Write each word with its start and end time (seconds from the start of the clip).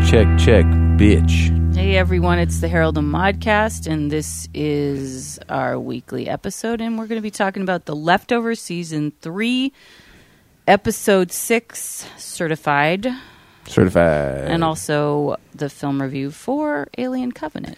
Check, 0.00 0.08
check, 0.08 0.38
check, 0.38 0.64
bitch. 0.96 1.74
Hey 1.74 1.96
everyone, 1.96 2.38
it's 2.38 2.60
the 2.60 2.68
Harold 2.68 2.96
and 2.96 3.12
Maudecast, 3.12 3.86
and 3.86 4.10
this 4.10 4.48
is 4.54 5.38
our 5.50 5.78
weekly 5.78 6.28
episode, 6.28 6.80
and 6.80 6.98
we're 6.98 7.06
going 7.06 7.18
to 7.18 7.22
be 7.22 7.30
talking 7.30 7.62
about 7.62 7.84
the 7.84 7.94
leftover 7.96 8.54
season 8.54 9.12
three, 9.20 9.72
episode 10.66 11.30
six, 11.30 12.06
certified, 12.16 13.06
Certified. 13.66 14.50
and 14.50 14.64
also 14.64 15.36
the 15.54 15.68
film 15.68 16.00
review 16.00 16.30
for 16.30 16.88
Alien 16.96 17.32
Covenant. 17.32 17.76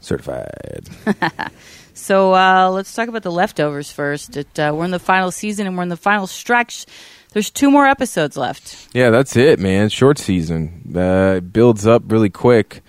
Certified. 0.00 0.88
So 1.92 2.34
uh, 2.34 2.70
let's 2.70 2.94
talk 2.94 3.08
about 3.08 3.24
the 3.24 3.30
leftovers 3.32 3.92
first. 3.92 4.34
It, 4.38 4.58
uh, 4.58 4.72
we're 4.74 4.86
in 4.86 4.90
the 4.90 4.98
final 4.98 5.30
season, 5.30 5.66
and 5.66 5.76
we're 5.76 5.82
in 5.82 5.90
the 5.90 5.98
final 5.98 6.26
stretch. 6.26 6.86
There's 7.34 7.50
two 7.50 7.70
more 7.70 7.86
episodes 7.86 8.38
left. 8.38 8.88
Yeah, 8.94 9.10
that's 9.10 9.36
it, 9.36 9.58
man. 9.58 9.90
Short 9.90 10.16
season. 10.18 10.94
Uh, 10.96 11.34
it 11.36 11.52
builds 11.52 11.86
up 11.86 12.04
really 12.10 12.30
quick, 12.30 12.80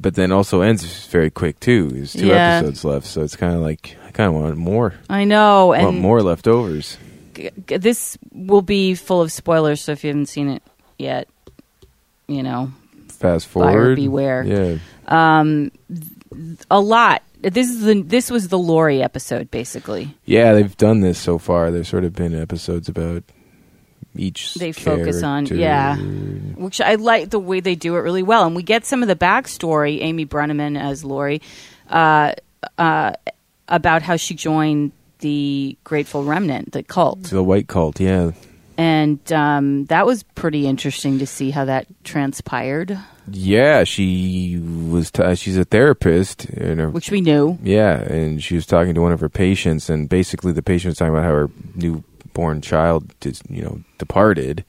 but 0.00 0.16
then 0.16 0.32
also 0.32 0.62
ends 0.62 1.06
very 1.06 1.30
quick, 1.30 1.60
too. 1.60 1.90
There's 1.90 2.12
two 2.14 2.26
Yeah. 2.26 2.56
episodes 2.56 2.84
left, 2.84 3.06
so 3.06 3.22
it's 3.22 3.36
kind 3.36 3.54
of 3.54 3.60
like, 3.60 3.96
I 4.04 4.10
kind 4.10 4.34
of 4.34 4.34
want 4.34 4.56
more. 4.56 4.94
I 5.08 5.22
know, 5.22 5.66
want 5.68 5.82
and 5.82 6.00
more 6.00 6.20
leftovers. 6.20 6.98
g- 7.34 7.50
g- 7.68 7.76
this 7.76 8.18
will 8.32 8.62
be 8.62 8.96
full 8.96 9.20
of 9.22 9.30
spoilers. 9.30 9.80
So 9.82 9.92
if 9.92 10.02
you 10.02 10.08
haven't 10.08 10.26
seen 10.26 10.48
it 10.48 10.62
yet, 10.98 11.28
you 12.26 12.42
know, 12.42 12.72
Fast 13.10 13.52
Buyer 13.54 13.70
forward. 13.70 13.96
beware. 13.96 14.42
Yeah. 14.42 14.78
um, 15.06 15.70
a 16.70 16.80
lot. 16.80 17.22
This 17.40 17.68
is 17.68 17.82
the 17.82 18.02
this 18.02 18.30
was 18.30 18.48
the 18.48 18.58
Laurie 18.58 19.02
episode 19.02 19.50
basically. 19.50 20.16
Yeah, 20.24 20.54
they've 20.54 20.76
done 20.76 21.00
this 21.00 21.18
so 21.18 21.38
far. 21.38 21.70
There's 21.70 21.88
sort 21.88 22.04
of 22.04 22.14
been 22.14 22.34
episodes 22.34 22.88
about 22.88 23.22
each 24.16 24.54
They 24.54 24.72
focus 24.72 25.22
on- 25.22 25.46
yeah. 25.46 25.96
Which 25.96 26.80
I 26.80 26.94
like 26.94 27.30
the 27.30 27.38
way 27.40 27.60
they 27.60 27.74
do 27.74 27.96
it 27.96 28.00
really 28.00 28.22
well, 28.22 28.46
and 28.46 28.54
we 28.56 28.62
get 28.62 28.86
some 28.86 29.02
of 29.02 29.08
the 29.08 29.16
backstory. 29.16 30.00
Amy 30.02 30.24
Brenneman 30.24 30.80
as 30.80 31.04
Laurie, 31.04 31.42
uh, 31.90 32.32
uh, 32.78 33.12
about 33.68 34.02
how 34.02 34.16
she 34.16 34.34
joined 34.34 34.92
the 35.18 35.76
Grateful 35.84 36.22
Remnant, 36.24 36.72
the 36.72 36.82
cult, 36.82 37.24
The 37.24 37.42
white 37.42 37.66
cult, 37.66 37.98
yeah. 37.98 38.32
and 38.78 39.18
um, 39.32 39.86
that 39.86 40.06
was 40.06 40.22
pretty 40.22 40.66
interesting 40.66 41.18
to 41.18 41.26
see 41.26 41.50
how 41.50 41.64
that 41.64 41.86
transpired, 42.04 42.98
Yeah, 43.30 43.84
she 43.84 44.58
was. 44.58 45.10
T- 45.10 45.22
uh, 45.22 45.34
she's 45.34 45.56
a 45.56 45.64
therapist, 45.64 46.42
her, 46.44 46.90
which 46.90 47.10
we 47.10 47.20
knew. 47.20 47.58
yeah, 47.62 48.00
and 48.02 48.42
she 48.42 48.54
was 48.54 48.66
talking 48.66 48.94
to 48.94 49.00
one 49.00 49.12
of 49.12 49.20
her 49.20 49.28
patients, 49.30 49.88
and 49.88 50.08
basically 50.08 50.52
the 50.52 50.62
patient 50.62 50.90
was 50.90 50.98
talking 50.98 51.14
about 51.14 51.24
how 51.24 51.30
her 51.30 51.50
newborn 51.74 52.60
child, 52.60 53.12
dis, 53.20 53.40
you 53.48 53.62
know, 53.62 53.80
departed, 53.98 54.64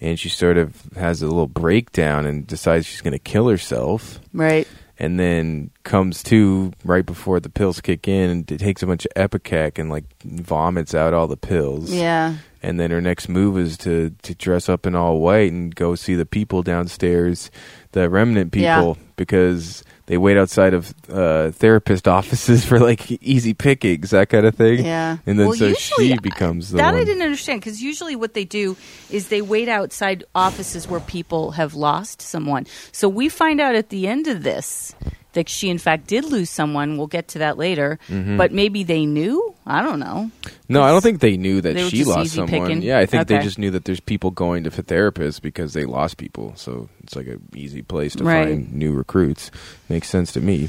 and 0.00 0.18
she 0.18 0.28
sort 0.28 0.58
of 0.58 0.82
has 0.96 1.22
a 1.22 1.26
little 1.26 1.46
breakdown 1.46 2.26
and 2.26 2.46
decides 2.46 2.86
she's 2.86 3.00
going 3.00 3.12
to 3.12 3.18
kill 3.20 3.48
herself, 3.48 4.18
Right. 4.32 4.66
and 4.98 5.18
then 5.20 5.70
comes 5.84 6.22
to 6.24 6.72
right 6.84 7.06
before 7.06 7.38
the 7.40 7.48
pills 7.50 7.80
kick 7.80 8.08
in, 8.08 8.30
and 8.30 8.48
takes 8.58 8.82
a 8.82 8.86
bunch 8.86 9.06
of 9.06 9.12
ipecac 9.30 9.78
and 9.78 9.90
like 9.90 10.04
vomits 10.24 10.94
out 10.94 11.14
all 11.14 11.28
the 11.28 11.36
pills. 11.36 11.92
Yeah. 11.92 12.34
And 12.66 12.80
then 12.80 12.90
her 12.90 13.00
next 13.00 13.28
move 13.28 13.56
is 13.58 13.76
to 13.78 14.10
to 14.22 14.34
dress 14.34 14.68
up 14.68 14.86
in 14.86 14.94
all 14.94 15.20
white 15.20 15.52
and 15.52 15.74
go 15.74 15.94
see 15.94 16.14
the 16.16 16.26
people 16.26 16.62
downstairs, 16.62 17.50
the 17.92 18.10
remnant 18.10 18.50
people, 18.52 18.96
Yeah. 18.98 19.04
because 19.16 19.84
they 20.06 20.18
wait 20.18 20.36
outside 20.36 20.74
of 20.74 20.92
uh, 21.08 21.50
therapist 21.52 22.06
offices 22.18 22.64
for 22.64 22.78
like 22.78 23.10
easy 23.22 23.54
pickings, 23.54 24.10
that 24.10 24.28
kind 24.28 24.46
of 24.46 24.54
thing. 24.54 24.84
Yeah. 24.84 25.18
and 25.26 25.38
then 25.38 25.48
Well, 25.48 25.56
so 25.56 25.66
usually- 25.68 26.08
she 26.12 26.18
becomes 26.18 26.70
the 26.70 26.76
that 26.78 26.92
one. 26.92 27.02
I 27.02 27.04
didn't 27.04 27.22
understand 27.22 27.60
because 27.60 27.80
usually 27.82 28.16
what 28.16 28.34
they 28.34 28.44
do 28.44 28.76
is 29.10 29.28
they 29.28 29.42
wait 29.42 29.68
outside 29.68 30.24
offices 30.34 30.88
where 30.88 31.00
people 31.00 31.52
have 31.52 31.74
lost 31.74 32.20
someone. 32.22 32.66
So 32.92 33.08
we 33.08 33.28
find 33.28 33.60
out 33.60 33.74
at 33.74 33.88
the 33.90 34.06
end 34.08 34.26
of 34.28 34.42
this 34.42 34.94
that 35.36 35.48
she 35.48 35.70
in 35.70 35.78
fact 35.78 36.08
did 36.08 36.24
lose 36.24 36.50
someone. 36.50 36.96
We'll 36.98 37.06
get 37.06 37.28
to 37.28 37.38
that 37.38 37.56
later, 37.56 37.98
Mm-hmm. 38.08 38.36
but 38.36 38.50
maybe 38.52 38.82
they 38.82 39.06
knew. 39.06 39.54
I 39.68 39.82
don't 39.82 39.98
know. 39.98 40.30
no, 40.68 40.82
I 40.82 40.90
don't 40.90 41.00
think 41.02 41.20
they 41.20 41.36
knew 41.36 41.60
that 41.60 41.74
They 41.74 41.88
she 41.88 42.04
lost 42.04 42.34
someone. 42.34 42.50
picking? 42.66 42.82
Yeah, 42.82 42.98
I 42.98 43.06
think 43.06 43.26
they 43.26 43.38
just 43.40 43.58
knew 43.58 43.70
that 43.72 43.84
there's 43.84 43.98
people 44.00 44.30
going 44.30 44.62
to 44.64 44.70
therapists 44.70 45.40
because 45.42 45.72
they 45.72 45.84
lost 45.84 46.18
people. 46.18 46.52
So 46.56 46.88
it's 47.02 47.16
like 47.16 47.26
an 47.26 47.42
easy 47.54 47.82
place 47.82 48.14
to 48.16 48.24
Right. 48.24 48.46
find 48.48 48.72
new 48.72 48.92
recruits. 48.92 49.50
Makes 49.88 50.08
sense 50.08 50.32
to 50.32 50.40
me. 50.40 50.68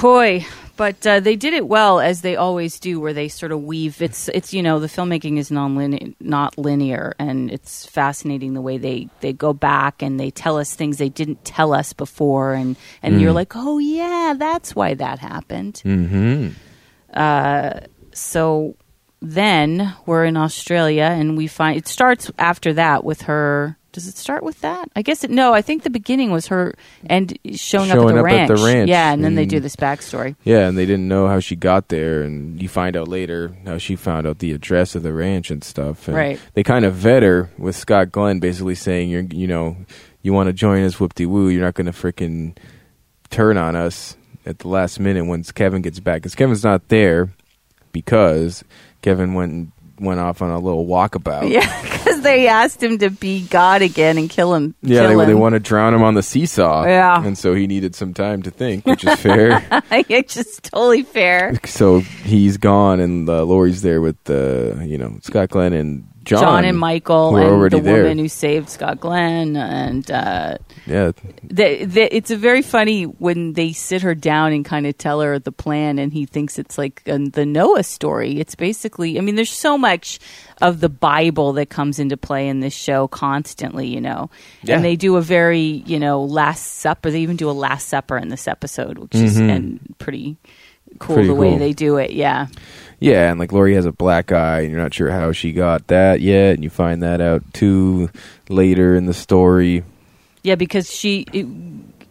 Boy, 0.00 0.46
but 0.76 1.04
uh, 1.06 1.20
they 1.20 1.34
did 1.34 1.54
it 1.54 1.66
well 1.66 1.98
as 1.98 2.20
they 2.20 2.36
always 2.36 2.78
do, 2.78 3.00
where 3.00 3.12
they 3.12 3.28
sort 3.28 3.52
of 3.52 3.64
weave. 3.64 4.00
It's 4.02 4.28
it's 4.28 4.52
you 4.52 4.62
know 4.62 4.78
the 4.78 4.86
filmmaking 4.86 5.38
is 5.38 5.50
non 5.50 6.14
not 6.20 6.56
linear, 6.58 7.14
and 7.18 7.50
it's 7.50 7.86
fascinating 7.86 8.54
the 8.54 8.60
way 8.60 8.78
they 8.78 9.08
they 9.20 9.32
go 9.32 9.52
back 9.52 10.02
and 10.02 10.20
they 10.20 10.30
tell 10.30 10.58
us 10.58 10.74
things 10.74 10.98
they 10.98 11.08
didn't 11.08 11.44
tell 11.44 11.72
us 11.72 11.92
before, 11.92 12.54
and 12.54 12.76
and 13.02 13.20
you're 13.20 13.32
like, 13.32 13.54
oh 13.56 13.78
yeah, 13.78 14.34
that's 14.38 14.76
why 14.76 14.94
that 14.94 15.18
happened. 15.18 15.82
Mm-hmm. 15.84 16.48
So 18.12 18.76
then 19.20 19.94
we're 20.06 20.24
in 20.24 20.36
Australia, 20.36 21.04
and 21.04 21.36
we 21.36 21.46
find 21.46 21.76
it 21.76 21.88
starts 21.88 22.30
after 22.38 22.74
that 22.74 23.04
with 23.04 23.22
her. 23.22 23.77
Does 23.92 24.06
it 24.06 24.16
start 24.16 24.42
with 24.42 24.60
that? 24.60 24.90
I 24.94 25.02
guess 25.02 25.24
it. 25.24 25.30
No, 25.30 25.54
I 25.54 25.62
think 25.62 25.82
the 25.82 25.90
beginning 25.90 26.30
was 26.30 26.48
her 26.48 26.74
and 27.06 27.36
showing, 27.54 27.88
Showing 27.88 28.18
up, 28.18 28.24
up 28.24 28.30
at 28.30 28.40
at 28.40 28.48
the, 28.48 28.54
the 28.54 28.64
ranch. 28.64 28.88
Yeah, 28.88 29.12
and 29.12 29.24
then 29.24 29.34
they 29.34 29.46
mm. 29.46 29.50
do 29.50 29.60
this 29.60 29.76
backstory. 29.76 30.36
Yeah, 30.44 30.68
and 30.68 30.76
they 30.76 30.84
didn't 30.84 31.08
know 31.08 31.26
how 31.26 31.40
she 31.40 31.56
got 31.56 31.88
there, 31.88 32.22
and 32.22 32.60
you 32.60 32.68
find 32.68 32.96
out 32.96 33.08
later 33.08 33.56
how 33.64 33.78
she 33.78 33.96
found 33.96 34.26
out 34.26 34.40
the 34.40 34.52
address 34.52 34.94
of 34.94 35.02
the 35.02 35.12
ranch 35.12 35.50
and 35.50 35.64
stuff. 35.64 36.06
And 36.06 36.16
Right. 36.16 36.40
They 36.52 36.62
kind 36.62 36.84
of 36.84 36.94
vet 36.94 37.22
her 37.22 37.50
with 37.56 37.76
Scott 37.76 38.12
Glenn, 38.12 38.40
basically 38.40 38.74
saying, 38.74 39.08
"You're, 39.08 39.22
you 39.22 39.46
know, 39.46 39.76
you 40.22 40.32
want 40.34 40.48
to 40.48 40.52
join 40.52 40.84
us, 40.84 41.00
whoop 41.00 41.14
de 41.14 41.24
woo. 41.26 41.48
You're 41.48 41.62
not 41.62 41.74
going 41.74 41.86
to 41.86 41.92
freaking 41.92 42.56
turn 43.30 43.56
on 43.56 43.74
us 43.74 44.16
at 44.44 44.58
the 44.60 44.68
last 44.68 45.00
minute 45.00 45.24
once 45.24 45.50
Kevin 45.50 45.82
gets 45.82 46.00
back, 46.00 46.16
because 46.16 46.34
Kevin's 46.34 46.64
not 46.64 46.88
there 46.88 47.30
because 47.92 48.64
Kevin 49.02 49.34
went 49.34 49.72
went 50.00 50.20
off 50.20 50.42
on 50.42 50.50
a 50.50 50.58
little 50.58 50.86
walkabout. 50.86 51.50
Yeah, 51.50 51.82
because 51.82 52.20
they 52.22 52.48
asked 52.48 52.82
him 52.82 52.98
to 52.98 53.10
be 53.10 53.46
God 53.46 53.82
again 53.82 54.18
and 54.18 54.28
kill 54.28 54.54
him. 54.54 54.74
Yeah, 54.82 55.08
kill 55.08 55.18
they, 55.18 55.26
they 55.26 55.34
want 55.34 55.54
to 55.54 55.60
drown 55.60 55.94
him 55.94 56.02
on 56.02 56.14
the 56.14 56.22
seesaw. 56.22 56.84
Yeah. 56.84 57.24
and 57.24 57.36
so 57.36 57.54
he 57.54 57.66
needed 57.66 57.94
some 57.94 58.14
time 58.14 58.42
to 58.42 58.50
think, 58.50 58.86
which 58.86 59.04
is 59.04 59.14
fair. 59.20 59.66
it's 59.90 60.34
just 60.34 60.64
totally 60.64 61.02
fair. 61.02 61.58
so 61.64 62.00
he's 62.00 62.56
gone, 62.56 63.00
and 63.00 63.28
uh, 63.28 63.44
Laurie's 63.44 63.82
there 63.82 64.00
with 64.00 64.22
the 64.24 64.82
you 64.86 64.98
know 64.98 65.18
Scott 65.22 65.50
Glenn 65.50 65.72
and 65.72 66.07
John, 66.28 66.40
John, 66.40 66.64
and 66.66 66.78
Michael 66.78 67.36
and 67.36 67.70
the 67.70 67.80
there. 67.80 68.02
woman 68.02 68.18
who 68.18 68.28
saved 68.28 68.68
Scott 68.68 69.00
Glenn, 69.00 69.56
and 69.56 70.10
uh, 70.10 70.58
Yeah, 70.86 71.12
it's 71.50 72.30
a 72.30 72.36
very 72.36 72.60
funny 72.60 73.04
when 73.04 73.54
they 73.54 73.72
sit 73.72 74.02
her 74.02 74.14
down 74.14 74.52
and 74.52 74.62
kind 74.62 74.86
of 74.86 74.98
tell 74.98 75.22
her 75.22 75.38
the 75.38 75.52
plan, 75.52 75.98
and 75.98 76.12
he 76.12 76.26
thinks 76.26 76.58
it's 76.58 76.76
like 76.76 77.02
uh, 77.08 77.18
the 77.32 77.46
Noah 77.46 77.82
story. 77.82 78.40
It's 78.40 78.54
basically, 78.54 79.16
I 79.16 79.22
mean, 79.22 79.36
there's 79.36 79.50
so 79.50 79.78
much 79.78 80.18
of 80.60 80.80
the 80.80 80.90
Bible 80.90 81.54
that 81.54 81.70
comes 81.70 81.98
into 81.98 82.18
play 82.18 82.48
in 82.48 82.60
this 82.60 82.74
show 82.74 83.08
constantly, 83.08 83.86
you 83.86 84.00
know. 84.02 84.28
Yeah. 84.62 84.76
And 84.76 84.84
they 84.84 84.96
do 84.96 85.16
a 85.16 85.22
very, 85.22 85.82
you 85.86 85.98
know, 85.98 86.22
Last 86.22 86.80
Supper. 86.80 87.10
They 87.10 87.20
even 87.20 87.36
do 87.36 87.48
a 87.48 87.52
Last 87.52 87.88
Supper 87.88 88.18
in 88.18 88.28
this 88.28 88.46
episode, 88.46 88.98
which 88.98 89.14
is 89.14 89.38
and 89.38 89.94
pretty 89.98 90.36
cool 90.98 91.16
Pretty 91.16 91.28
the 91.28 91.34
way 91.34 91.50
cool. 91.50 91.58
they 91.58 91.72
do 91.72 91.96
it. 91.96 92.12
Yeah. 92.12 92.46
yeah, 93.00 93.30
and 93.30 93.38
like 93.38 93.52
Laurie 93.52 93.74
has 93.74 93.86
a 93.86 93.92
black 93.92 94.32
eye, 94.32 94.60
and 94.60 94.70
you're 94.70 94.80
not 94.80 94.94
sure 94.94 95.10
how 95.10 95.32
she 95.32 95.52
got 95.52 95.86
that 95.88 96.20
yet, 96.20 96.54
and 96.54 96.64
you 96.64 96.70
find 96.70 97.02
that 97.02 97.20
out 97.20 97.42
too 97.52 98.10
later 98.48 98.96
in 98.96 99.06
the 99.06 99.14
story. 99.14 99.84
Yeah, 100.42 100.54
because 100.54 100.90
she, 100.92 101.26
it, 101.32 101.46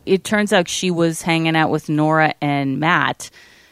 it 0.06 0.24
turns 0.24 0.54
out 0.54 0.68
she 0.68 0.92
was 0.92 1.22
hanging 1.22 1.56
out 1.56 1.70
with 1.70 1.90
Nora 1.90 2.36
and 2.42 2.80
Matt. 2.80 3.30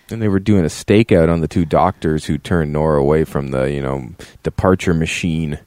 And 0.10 0.22
they 0.22 0.28
were 0.28 0.40
doing 0.40 0.64
a 0.64 0.68
stakeout 0.68 1.32
on 1.32 1.42
the 1.42 1.48
two 1.48 1.66
doctors 1.66 2.26
who 2.26 2.38
turned 2.38 2.72
Nora 2.72 3.00
away 3.02 3.24
from 3.24 3.50
the, 3.50 3.72
you 3.72 3.82
know, 3.82 4.10
departure 4.44 4.94
machine. 4.94 5.60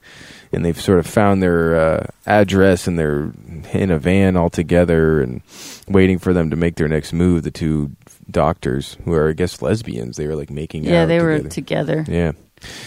And 0.53 0.65
they've 0.65 0.81
sort 0.81 1.01
of 1.01 1.07
found 1.07 1.43
their 1.43 1.75
uh, 1.79 2.07
address 2.25 2.87
and 2.87 2.99
they're 2.99 3.33
in 3.73 3.91
a 3.91 3.99
van 3.99 4.37
all 4.37 4.51
together 4.51 5.21
and 5.21 5.43
waiting 5.89 6.19
for 6.19 6.33
them 6.33 6.51
to 6.51 6.57
make 6.57 6.77
their 6.77 6.89
next 6.89 7.13
move. 7.13 7.43
The 7.43 7.51
two 7.51 7.93
doctors, 8.31 8.97
who 9.05 9.13
are, 9.15 9.31
I 9.31 9.33
guess, 9.33 9.63
lesbians, 9.63 10.17
they 10.17 10.27
were 10.27 10.37
like 10.37 10.51
making 10.51 10.85
Yeah, 10.85 11.07
they 11.07 11.21
were 11.21 11.39
together. 11.39 12.03
together. 12.03 12.05
Yeah. 12.09 12.33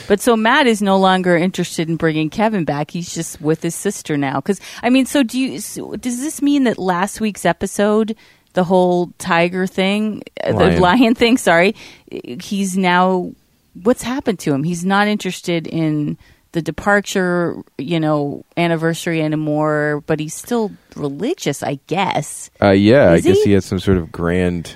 But 0.08 0.20
so 0.20 0.36
Matt 0.36 0.68
is 0.68 0.82
no 0.82 0.98
longer 0.98 1.38
interested 1.38 1.88
in 1.90 1.96
bringing 1.96 2.30
Kevin 2.30 2.66
back. 2.66 2.92
He's 2.92 3.14
just 3.14 3.40
with 3.40 3.64
his 3.64 3.74
sister 3.74 4.18
now. 4.18 4.36
Because 4.42 4.60
I 4.84 4.90
mean, 4.90 5.06
so 5.06 5.24
do 5.24 5.40
you? 5.40 5.60
So 5.60 5.96
does 5.96 6.20
this 6.22 6.42
mean 6.42 6.66
that 6.66 6.78
last 6.78 7.22
week's 7.22 7.46
episode, 7.46 8.16
the 8.54 8.66
whole 8.66 9.14
tiger 9.18 9.66
thing, 9.68 10.24
uh, 10.46 10.54
Lion. 10.54 10.76
the 10.76 10.82
lion 10.82 11.16
thing? 11.16 11.38
Sorry, 11.38 11.74
he's 12.12 12.78
now. 12.78 13.32
What's 13.82 14.04
happened 14.04 14.40
to 14.40 14.54
him? 14.54 14.64
He's 14.64 14.84
not 14.84 15.08
interested 15.08 15.66
in 15.68 16.18
the 16.54 16.62
departure, 16.62 17.56
you 17.78 18.00
know, 18.00 18.44
anniversary 18.58 19.22
anymore. 19.22 20.04
But 20.06 20.20
he's 20.20 20.34
still 20.34 20.72
religious, 20.96 21.64
I 21.64 21.80
guess. 21.88 22.50
Uh, 22.62 22.72
yeah, 22.72 23.14
Is 23.14 23.26
I 23.26 23.30
guess 23.30 23.44
he? 23.44 23.52
had 23.52 23.64
some 23.64 23.80
sort 23.80 23.98
of 23.98 24.12
grand, 24.12 24.76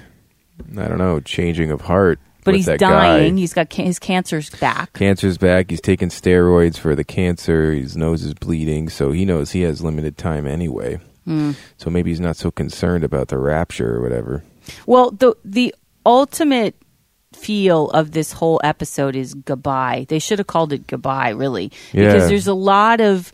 I 0.77 0.88
don't 0.88 0.98
know, 0.98 1.19
changing 1.19 1.72
of 1.72 1.81
heart. 1.81 2.19
But 2.44 2.51
with 2.51 2.56
he's 2.60 2.66
that 2.68 2.80
dying. 2.80 3.36
Guy. 3.36 3.39
He's 3.39 3.54
got 3.56 3.69
ca- 3.72 3.83
his 3.86 3.98
cancer's 3.98 4.51
back. 4.51 4.94
Cancer's 4.94 5.38
back. 5.39 5.72
He's 5.72 5.81
taking 5.81 6.10
steroids 6.10 6.77
for 6.77 6.94
the 6.95 7.04
cancer. 7.04 7.72
His 7.74 7.98
nose 7.98 8.24
is 8.24 8.36
bleeding, 8.36 8.88
so 8.88 9.12
he 9.12 9.25
knows 9.25 9.51
he 9.51 9.62
has 9.63 9.81
limited 9.83 10.16
time 10.18 10.45
anyway. 10.45 11.00
So 11.78 11.89
maybe 11.89 12.12
he's 12.12 12.19
not 12.19 12.36
so 12.38 12.51
concerned 12.51 13.04
about 13.04 13.30
the 13.30 13.39
rapture 13.39 13.95
or 13.98 14.01
whatever. 14.04 14.44
Well, 14.86 15.10
the 15.10 15.33
the 15.44 15.74
ultimate 16.06 16.75
feel 17.35 17.89
of 17.91 18.11
this 18.11 18.31
whole 18.31 18.59
episode 18.63 19.15
is 19.15 19.33
goodbye. 19.33 20.05
They 20.09 20.19
should 20.19 20.39
have 20.39 20.47
called 20.47 20.73
it 20.73 20.87
goodbye, 20.87 21.29
really, 21.29 21.71
Yeah. 21.93 22.13
because 22.13 22.29
there's 22.29 22.47
a 22.47 22.53
lot 22.53 23.01
of 23.01 23.31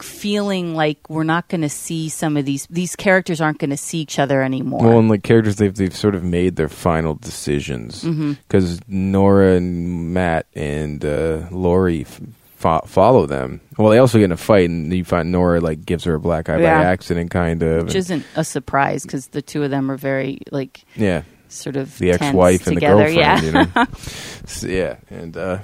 feeling 0.00 0.74
like 0.74 1.10
we're 1.10 1.24
not 1.24 1.46
going 1.48 1.60
to 1.60 1.68
see 1.68 2.08
some 2.08 2.36
of 2.38 2.46
these 2.46 2.66
these 2.70 2.96
characters 2.96 3.38
aren't 3.40 3.58
going 3.58 3.68
to 3.70 3.76
see 3.76 3.98
each 3.98 4.18
other 4.18 4.42
anymore. 4.42 4.80
Well, 4.82 4.98
and 4.98 5.10
like 5.10 5.22
characters, 5.22 5.56
they've 5.56 5.74
they've 5.74 5.94
sort 5.94 6.14
of 6.14 6.24
made 6.24 6.56
their 6.56 6.68
final 6.70 7.14
decisions 7.14 8.02
Mm-hmm. 8.02 8.32
because 8.48 8.80
Nora 8.88 9.56
and 9.56 10.14
Matt 10.14 10.46
and 10.54 11.04
uh, 11.04 11.42
Laurie 11.50 12.02
f- 12.02 12.20
fo- 12.56 12.86
follow 12.86 13.26
them. 13.26 13.60
Well, 13.76 13.90
they 13.90 13.98
also 13.98 14.16
get 14.18 14.24
in 14.24 14.32
a 14.32 14.36
fight, 14.38 14.70
and 14.70 14.90
you 14.92 15.04
find 15.04 15.30
Nora 15.30 15.60
like 15.60 15.84
gives 15.84 16.04
her 16.04 16.14
a 16.14 16.20
black 16.20 16.48
eye 16.48 16.58
Yeah. 16.60 16.78
by 16.82 16.84
accident, 16.86 17.30
kind 17.30 17.62
of. 17.62 17.84
which 17.84 17.94
and- 17.94 17.98
isn't 18.00 18.26
a 18.36 18.44
surprise 18.44 19.02
because 19.02 19.26
the 19.28 19.42
two 19.42 19.62
of 19.64 19.70
them 19.70 19.90
are 19.90 19.98
very 19.98 20.40
like 20.50 20.82
yeah, 20.96 21.22
sort 21.50 21.76
of 21.76 21.98
the 21.98 22.12
ex-wife 22.12 22.66
and 22.66 22.76
the 22.76 22.80
girlfriend. 22.80 23.16
Yeah, 23.16 23.42
You 23.42 23.52
know? 23.52 23.66
So, 24.46 24.66
yeah, 24.66 24.96
and 25.10 25.36
uh, 25.36 25.58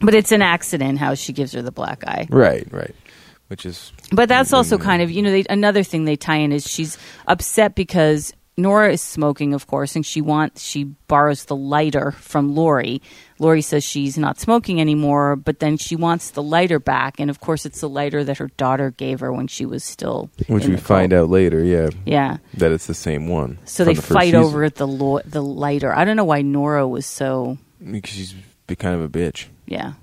but 0.00 0.14
it's 0.14 0.32
an 0.32 0.42
accident 0.42 0.98
how 0.98 1.14
she 1.14 1.32
gives 1.32 1.52
her 1.52 1.62
the 1.62 1.70
black 1.70 2.02
eye. 2.06 2.26
right, 2.30 2.66
right, 2.72 2.94
which 3.48 3.66
is 3.66 3.92
But 4.10 4.28
that's 4.28 4.52
also 4.52 4.78
kind 4.78 5.02
of, 5.02 5.10
you 5.10 5.22
know, 5.22 5.30
they, 5.30 5.44
another 5.48 5.82
thing 5.82 6.04
they 6.06 6.16
tie 6.16 6.36
in 6.36 6.52
is 6.52 6.68
she's 6.68 6.98
upset 7.26 7.74
because 7.74 8.32
Nora 8.62 8.92
is 8.92 9.02
smoking, 9.02 9.52
of 9.54 9.66
course, 9.66 9.96
and 9.96 10.06
she 10.06 10.20
wants 10.20 10.62
she 10.62 10.84
borrows 10.84 11.44
the 11.46 11.56
lighter 11.56 12.12
from 12.12 12.54
Laurie. 12.54 13.02
Laurie 13.38 13.60
says 13.60 13.82
she's 13.84 14.16
not 14.16 14.38
smoking 14.38 14.80
anymore, 14.80 15.34
but 15.36 15.58
then 15.58 15.76
she 15.76 15.96
wants 15.96 16.30
the 16.30 16.42
lighter 16.42 16.78
back, 16.78 17.18
and 17.20 17.28
of 17.28 17.40
course, 17.40 17.66
it's 17.66 17.80
the 17.80 17.88
lighter 17.88 18.22
that 18.24 18.38
her 18.38 18.48
daughter 18.56 18.92
gave 18.92 19.20
her 19.20 19.32
when 19.32 19.48
she 19.48 19.66
was 19.66 19.82
still. 19.84 20.30
which 20.46 20.66
we 20.66 20.76
find 20.76 21.12
out 21.12 21.28
later. 21.28 21.62
Yeah, 21.64 21.90
Yeah. 22.06 22.36
that 22.54 22.70
it's 22.72 22.86
the 22.86 22.94
same 22.94 23.26
one. 23.28 23.58
So 23.64 23.84
they 23.84 23.94
the 23.94 24.02
fight 24.02 24.34
over 24.34 24.70
the 24.70 24.86
lo- 24.86 25.20
the 25.26 25.42
lighter. 25.42 25.92
I 25.94 26.04
don't 26.04 26.16
know 26.16 26.24
why 26.24 26.42
Nora 26.42 26.86
was 26.86 27.04
so. 27.04 27.58
because 27.84 28.14
she's 28.14 28.34
be 28.68 28.76
kind 28.76 28.94
of 28.94 29.02
a 29.02 29.08
bitch. 29.08 29.46
Yeah. 29.66 29.94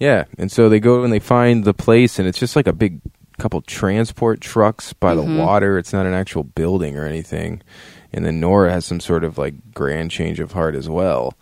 Yeah, 0.00 0.24
and 0.36 0.50
so 0.50 0.68
they 0.68 0.80
go 0.80 1.04
and 1.04 1.12
they 1.12 1.20
find 1.20 1.64
the 1.64 1.72
place, 1.74 2.18
and 2.18 2.26
it's 2.26 2.38
just 2.38 2.56
like 2.56 2.66
a 2.66 2.72
big 2.72 3.00
couple 3.44 3.60
transport 3.62 4.40
trucks 4.40 4.92
by 4.94 5.14
Mm-hmm. 5.14 5.36
the 5.36 5.42
water. 5.42 5.78
It's 5.78 5.92
not 5.92 6.06
an 6.06 6.14
actual 6.14 6.42
building 6.44 6.96
or 6.96 7.04
anything. 7.04 7.60
And 8.12 8.24
then 8.24 8.40
Nora 8.40 8.70
has 8.72 8.84
some 8.86 9.00
sort 9.00 9.22
of 9.24 9.36
like 9.38 9.54
grand 9.74 10.10
change 10.10 10.40
of 10.40 10.52
heart 10.52 10.74
as 10.74 10.88
well, 10.88 11.34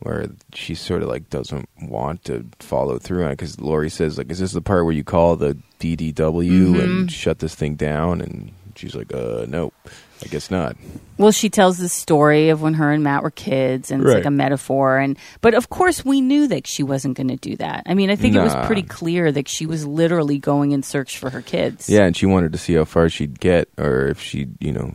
where 0.00 0.28
she 0.54 0.74
sort 0.74 1.02
of 1.02 1.08
like 1.08 1.28
doesn't 1.28 1.68
want 1.82 2.24
to 2.24 2.46
follow 2.60 2.98
through 2.98 3.24
on 3.24 3.30
it 3.30 3.34
because 3.36 3.60
Laurie 3.60 3.90
says 3.90 4.16
like, 4.16 4.30
"Is 4.30 4.38
this 4.38 4.52
the 4.52 4.62
part 4.62 4.84
where 4.84 4.94
you 4.94 5.04
call 5.04 5.36
the 5.36 5.56
DDW 5.80 6.14
Mm-hmm. 6.14 6.80
and 6.80 7.12
shut 7.12 7.40
this 7.40 7.54
thing 7.54 7.74
down?" 7.74 8.20
And 8.20 8.52
she's 8.76 8.94
like, 8.94 9.12
"Uh, 9.14 9.44
nope, 9.48 9.74
I 10.22 10.26
guess 10.28 10.50
not." 10.50 10.76
Well, 11.16 11.30
she 11.32 11.48
tells 11.48 11.78
the 11.78 11.88
story 11.88 12.48
of 12.48 12.60
when 12.60 12.74
her 12.74 12.90
and 12.90 13.04
Matt 13.04 13.22
were 13.22 13.30
kids, 13.30 13.90
and 13.90 14.02
it's 14.02 14.08
Right. 14.08 14.16
like 14.16 14.24
a 14.26 14.30
metaphor. 14.30 14.98
And 14.98 15.16
but 15.40 15.54
of 15.54 15.70
course, 15.70 16.04
we 16.04 16.20
knew 16.20 16.48
that 16.48 16.66
she 16.66 16.82
wasn't 16.82 17.16
going 17.16 17.28
to 17.28 17.36
do 17.36 17.56
that. 17.56 17.84
I 17.86 17.94
mean, 17.94 18.10
I 18.10 18.16
think 18.16 18.34
it 18.34 18.40
was 18.42 18.54
pretty 18.66 18.82
clear 18.82 19.30
that 19.32 19.48
she 19.48 19.64
was 19.66 19.86
literally 19.86 20.38
going 20.38 20.72
in 20.72 20.82
search 20.82 21.18
for 21.18 21.30
her 21.30 21.40
kids. 21.42 21.88
Yeah, 21.88 22.04
and 22.04 22.16
she 22.16 22.26
wanted 22.26 22.52
to 22.52 22.58
see 22.58 22.74
how 22.74 22.84
far 22.84 23.08
she'd 23.08 23.38
get, 23.38 23.68
or 23.78 24.06
if 24.08 24.20
she'd, 24.20 24.56
you 24.60 24.72
know, 24.72 24.94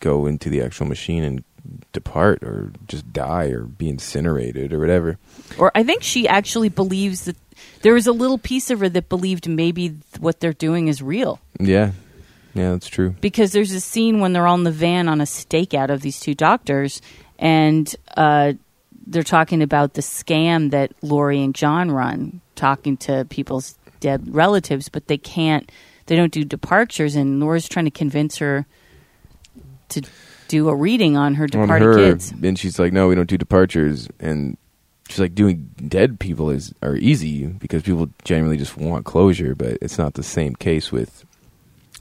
go 0.00 0.26
into 0.26 0.48
the 0.48 0.62
actual 0.62 0.86
machine 0.86 1.22
and 1.24 1.44
depart, 1.92 2.42
or 2.42 2.70
just 2.86 3.12
die, 3.12 3.46
or 3.46 3.62
be 3.62 3.88
incinerated, 3.88 4.72
or 4.72 4.78
whatever. 4.78 5.18
Or 5.58 5.72
I 5.74 5.82
think 5.82 6.02
she 6.02 6.28
actually 6.28 6.68
believes 6.68 7.24
that 7.24 7.36
there 7.82 7.94
was 7.94 8.06
a 8.06 8.12
little 8.12 8.38
piece 8.38 8.70
of 8.70 8.80
her 8.80 8.88
that 8.88 9.08
believed 9.08 9.48
maybe 9.48 9.96
what 10.20 10.40
they're 10.40 10.52
doing 10.52 10.88
is 10.88 11.02
real. 11.02 11.40
Yeah, 11.58 11.90
yeah, 12.56 12.70
that's 12.72 12.88
true. 12.88 13.14
Because 13.20 13.52
there's 13.52 13.72
a 13.72 13.80
scene 13.80 14.20
when 14.20 14.32
they're 14.32 14.46
on 14.46 14.64
the 14.64 14.72
van 14.72 15.08
on 15.08 15.20
a 15.20 15.24
stakeout 15.24 15.90
of 15.90 16.00
these 16.00 16.18
two 16.20 16.34
doctors, 16.34 17.02
and 17.38 17.94
uh, 18.16 18.54
they're 19.06 19.22
talking 19.22 19.62
about 19.62 19.94
the 19.94 20.02
scam 20.02 20.70
that 20.70 20.92
Laurie 21.02 21.42
and 21.42 21.54
John 21.54 21.90
run, 21.90 22.40
talking 22.54 22.96
to 22.98 23.24
people's 23.30 23.76
dead 24.00 24.34
relatives, 24.34 24.88
but 24.88 25.06
they 25.06 25.18
can't, 25.18 25.70
they 26.06 26.16
don't 26.16 26.32
do 26.32 26.44
departures, 26.44 27.14
and 27.16 27.40
Laura's 27.40 27.68
trying 27.68 27.84
to 27.86 27.90
convince 27.90 28.38
her 28.38 28.66
to 29.90 30.02
do 30.48 30.68
a 30.68 30.74
reading 30.74 31.16
on 31.16 31.34
her 31.34 31.44
On 31.44 31.48
departed 31.48 31.84
her, 31.86 31.94
kids. 31.96 32.32
and 32.42 32.58
she's 32.58 32.78
like, 32.78 32.92
"No, 32.92 33.08
we 33.08 33.14
don't 33.14 33.28
do 33.28 33.36
departures." 33.38 34.08
And 34.20 34.56
she's 35.08 35.18
like, 35.18 35.34
"Doing 35.34 35.70
dead 35.88 36.20
people 36.20 36.50
is 36.50 36.72
are 36.82 36.96
easy 36.96 37.46
because 37.46 37.82
people 37.82 38.08
generally 38.24 38.56
just 38.56 38.76
want 38.76 39.04
closure, 39.04 39.54
but 39.54 39.78
it's 39.82 39.98
not 39.98 40.14
the 40.14 40.22
same 40.22 40.54
case 40.54 40.90
with." 40.92 41.24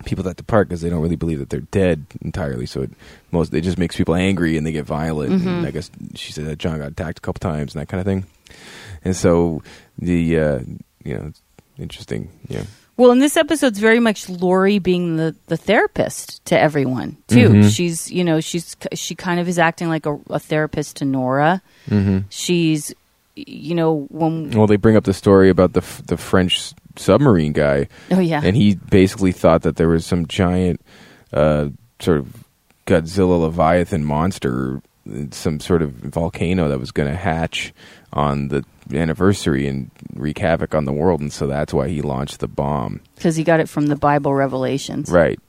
People 0.04 0.26
that 0.26 0.36
depart 0.36 0.68
because 0.68 0.82
they 0.82 0.90
don't 0.90 1.02
really 1.02 1.16
believe 1.16 1.40
that 1.40 1.50
they're 1.50 1.62
dead 1.62 2.06
entirely, 2.22 2.66
so 2.66 2.82
it 2.82 2.92
most 3.32 3.54
it 3.54 3.62
just 3.62 3.78
makes 3.78 3.96
people 3.96 4.14
angry 4.14 4.58
and 4.58 4.68
they 4.68 4.74
get 4.74 4.86
violent. 4.86 5.32
Mm-hmm. 5.32 5.48
And 5.48 5.66
I 5.68 5.72
guess 5.72 5.90
she 6.16 6.34
said 6.34 6.46
that 6.48 6.58
John 6.60 6.80
got 6.80 6.92
attacked 6.92 7.20
a 7.20 7.22
couple 7.22 7.40
times 7.40 7.74
and 7.74 7.82
that 7.82 7.88
kind 7.88 8.02
of 8.02 8.06
thing. 8.06 8.26
And 9.06 9.16
so 9.16 9.64
the 9.98 10.38
uh, 10.40 10.60
you 11.04 11.14
know 11.16 11.32
interesting, 11.80 12.30
yeah. 12.50 12.64
Well, 12.98 13.12
in 13.12 13.20
this 13.20 13.36
episode's 13.36 13.80
very 13.80 14.00
much 14.00 14.30
Laurie 14.30 14.80
being 14.80 15.18
the, 15.18 15.36
the 15.48 15.58
therapist 15.58 16.44
to 16.46 16.60
everyone 16.60 17.18
too. 17.28 17.50
Mhm. 17.50 17.70
She's 17.74 18.12
you 18.12 18.24
know 18.24 18.42
she's 18.42 18.76
she 18.94 19.16
kind 19.16 19.40
of 19.40 19.48
is 19.48 19.58
acting 19.60 19.88
like 19.88 20.06
a, 20.06 20.20
a 20.30 20.40
therapist 20.40 20.98
to 20.98 21.06
Nora. 21.06 21.62
Mm-hmm. 21.90 22.20
She's 22.30 22.94
you 23.36 23.76
know 23.76 24.08
when 24.10 24.52
Well, 24.52 24.68
they 24.68 24.78
bring 24.78 24.96
up 24.98 25.04
the 25.06 25.14
story 25.14 25.50
about 25.50 25.74
the 25.74 25.84
the 26.06 26.18
French 26.18 26.74
submarine 26.98 27.54
guy, 27.54 27.88
oh 28.12 28.20
yeah 28.20 28.42
and 28.44 28.56
he 28.56 28.76
basically 28.76 29.32
thought 29.32 29.62
that 29.64 29.76
there 29.76 29.90
was 29.90 30.06
some 30.06 30.26
giant, 30.28 30.82
uh, 31.34 31.70
sort 32.00 32.18
of 32.18 32.44
Godzilla 32.86 33.40
Leviathan 33.42 34.04
monster, 34.06 34.82
some 35.32 35.60
sort 35.60 35.82
of 35.82 35.92
volcano 35.92 36.68
that 36.70 36.80
was 36.80 36.92
going 36.92 37.10
to 37.10 37.16
hatch 37.16 37.74
on 38.14 38.48
the 38.50 38.64
anniversary 38.94 39.68
and 39.68 39.90
wreak 40.14 40.38
havoc 40.38 40.76
on 40.76 40.86
the 40.86 40.94
world, 40.94 41.20
and 41.22 41.34
so 41.34 41.48
that's 41.48 41.74
why 41.74 41.88
he 41.88 42.02
launched 42.02 42.40
the 42.40 42.48
bomb. 42.48 43.02
because 43.16 43.36
he 43.36 43.44
got 43.44 43.60
it 43.60 43.68
from 43.70 43.88
the 43.88 43.96
Bible 43.96 44.34
revelations. 44.34 45.10
Right. 45.10 45.40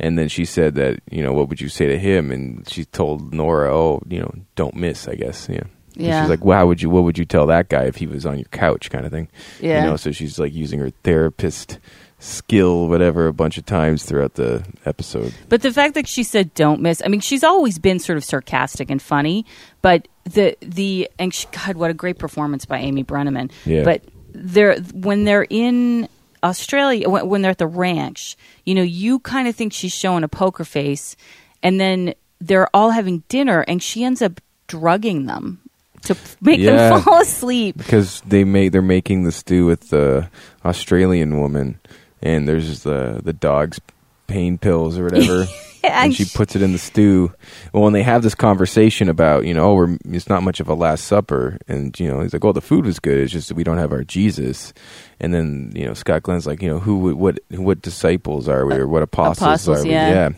And 0.00 0.18
then 0.18 0.28
she 0.28 0.44
said 0.44 0.74
that, 0.74 1.00
you 1.10 1.22
know, 1.22 1.32
what 1.32 1.48
would 1.48 1.60
you 1.60 1.68
say 1.68 1.86
to 1.86 1.98
him? 1.98 2.32
And 2.32 2.68
she 2.68 2.84
told 2.84 3.32
Nora, 3.32 3.72
oh, 3.72 4.02
you 4.08 4.18
know, 4.18 4.34
don't 4.56 4.74
miss, 4.74 5.06
I 5.06 5.14
guess. 5.14 5.48
Yeah. 5.48 5.62
And 5.96 6.06
Yeah. 6.06 6.22
She's 6.22 6.30
like, 6.30 6.44
how 6.44 6.66
would 6.66 6.82
you, 6.82 6.90
what 6.90 7.04
would 7.04 7.18
you 7.18 7.24
tell 7.24 7.46
that 7.46 7.68
guy 7.68 7.84
if 7.84 7.96
he 7.96 8.06
was 8.06 8.24
on 8.26 8.38
your 8.38 8.48
couch 8.50 8.90
kind 8.90 9.04
of 9.04 9.12
thing? 9.12 9.28
Yeah. 9.60 9.84
You 9.84 9.90
know, 9.90 9.96
so 9.96 10.12
she's 10.12 10.38
like 10.38 10.52
using 10.52 10.78
her 10.80 10.90
therapist 11.02 11.78
skill, 12.18 12.88
whatever, 12.88 13.26
a 13.26 13.32
bunch 13.32 13.58
of 13.58 13.66
times 13.66 14.04
throughout 14.04 14.34
the 14.34 14.64
episode. 14.86 15.34
But 15.48 15.62
the 15.62 15.72
fact 15.72 15.94
that 15.94 16.08
she 16.08 16.22
said 16.22 16.54
"don't 16.54 16.80
miss," 16.80 17.02
I 17.04 17.08
mean, 17.08 17.20
she's 17.20 17.42
always 17.44 17.78
been 17.78 17.98
sort 17.98 18.16
of 18.16 18.24
sarcastic 18.24 18.90
and 18.90 19.02
funny. 19.02 19.44
But 19.82 20.08
the 20.24 20.56
the 20.60 21.10
and 21.18 21.34
she, 21.34 21.46
God, 21.48 21.76
what 21.76 21.90
a 21.90 21.94
great 21.94 22.18
performance 22.18 22.64
by 22.64 22.78
Amy 22.78 23.04
Brenneman. 23.04 23.50
Yeah. 23.64 23.82
But 23.82 24.04
they're 24.32 24.76
when 24.94 25.24
they're 25.24 25.46
in 25.50 26.08
Australia, 26.44 27.08
when, 27.08 27.28
when 27.28 27.42
they're 27.42 27.50
at 27.50 27.58
the 27.58 27.66
ranch, 27.66 28.36
you 28.64 28.74
know, 28.74 28.82
you 28.82 29.18
kind 29.20 29.48
of 29.48 29.56
think 29.56 29.72
she's 29.72 29.92
showing 29.92 30.22
a 30.24 30.28
poker 30.28 30.64
face, 30.64 31.16
and 31.62 31.80
then 31.80 32.14
they're 32.40 32.68
all 32.74 32.90
having 32.90 33.24
dinner, 33.28 33.62
and 33.62 33.82
she 33.82 34.04
ends 34.04 34.22
up 34.22 34.40
drugging 34.68 35.26
them 35.26 35.60
to 36.04 36.16
make 36.40 36.60
Yeah. 36.60 36.90
them 36.90 37.02
fall 37.02 37.20
asleep. 37.20 37.76
Because 37.76 38.20
they 38.26 38.44
made, 38.44 38.72
they're 38.72 38.82
making 38.82 39.24
the 39.24 39.32
stew 39.32 39.66
with 39.66 39.88
the 39.90 40.28
Australian 40.64 41.38
woman, 41.40 41.78
and 42.22 42.48
there's 42.48 42.82
the, 42.82 43.20
the 43.22 43.32
dog's 43.32 43.80
pain 44.26 44.58
pills 44.58 44.98
or 44.98 45.04
whatever. 45.04 45.46
and 45.84 46.14
she 46.14 46.24
puts 46.24 46.54
it 46.54 46.62
in 46.62 46.72
the 46.72 46.78
stew. 46.78 47.32
Well, 47.72 47.82
when 47.82 47.92
they 47.92 48.02
have 48.04 48.22
this 48.22 48.34
conversation 48.36 49.08
about, 49.08 49.44
you 49.46 49.52
know, 49.54 49.70
oh, 49.70 49.74
we're, 49.74 49.98
it's 50.10 50.28
not 50.28 50.42
much 50.44 50.60
of 50.60 50.68
a 50.68 50.74
Last 50.74 51.04
Supper, 51.06 51.58
and 51.66 51.98
you 51.98 52.08
know, 52.08 52.20
he's 52.20 52.32
like, 52.32 52.44
"Oh, 52.44 52.52
the 52.52 52.60
food 52.60 52.84
was 52.84 53.00
good. 53.00 53.18
It's 53.18 53.32
just 53.32 53.48
that 53.48 53.56
we 53.56 53.64
don't 53.64 53.78
have 53.78 53.92
our 53.92 54.04
Jesus." 54.04 54.72
And 55.18 55.34
then, 55.34 55.72
you 55.74 55.84
know, 55.84 55.94
Scott 55.94 56.22
Glenn's 56.22 56.46
like, 56.46 56.62
you 56.62 56.68
know, 56.68 56.78
who, 56.80 57.14
what, 57.14 57.38
what 57.50 57.82
disciples 57.82 58.48
are 58.48 58.64
we, 58.66 58.74
or 58.74 58.86
what 58.88 59.02
apostles, 59.02 59.38
Apostles, 59.38 59.80
are 59.80 59.84
we? 59.84 59.90
yeah. 59.90 60.30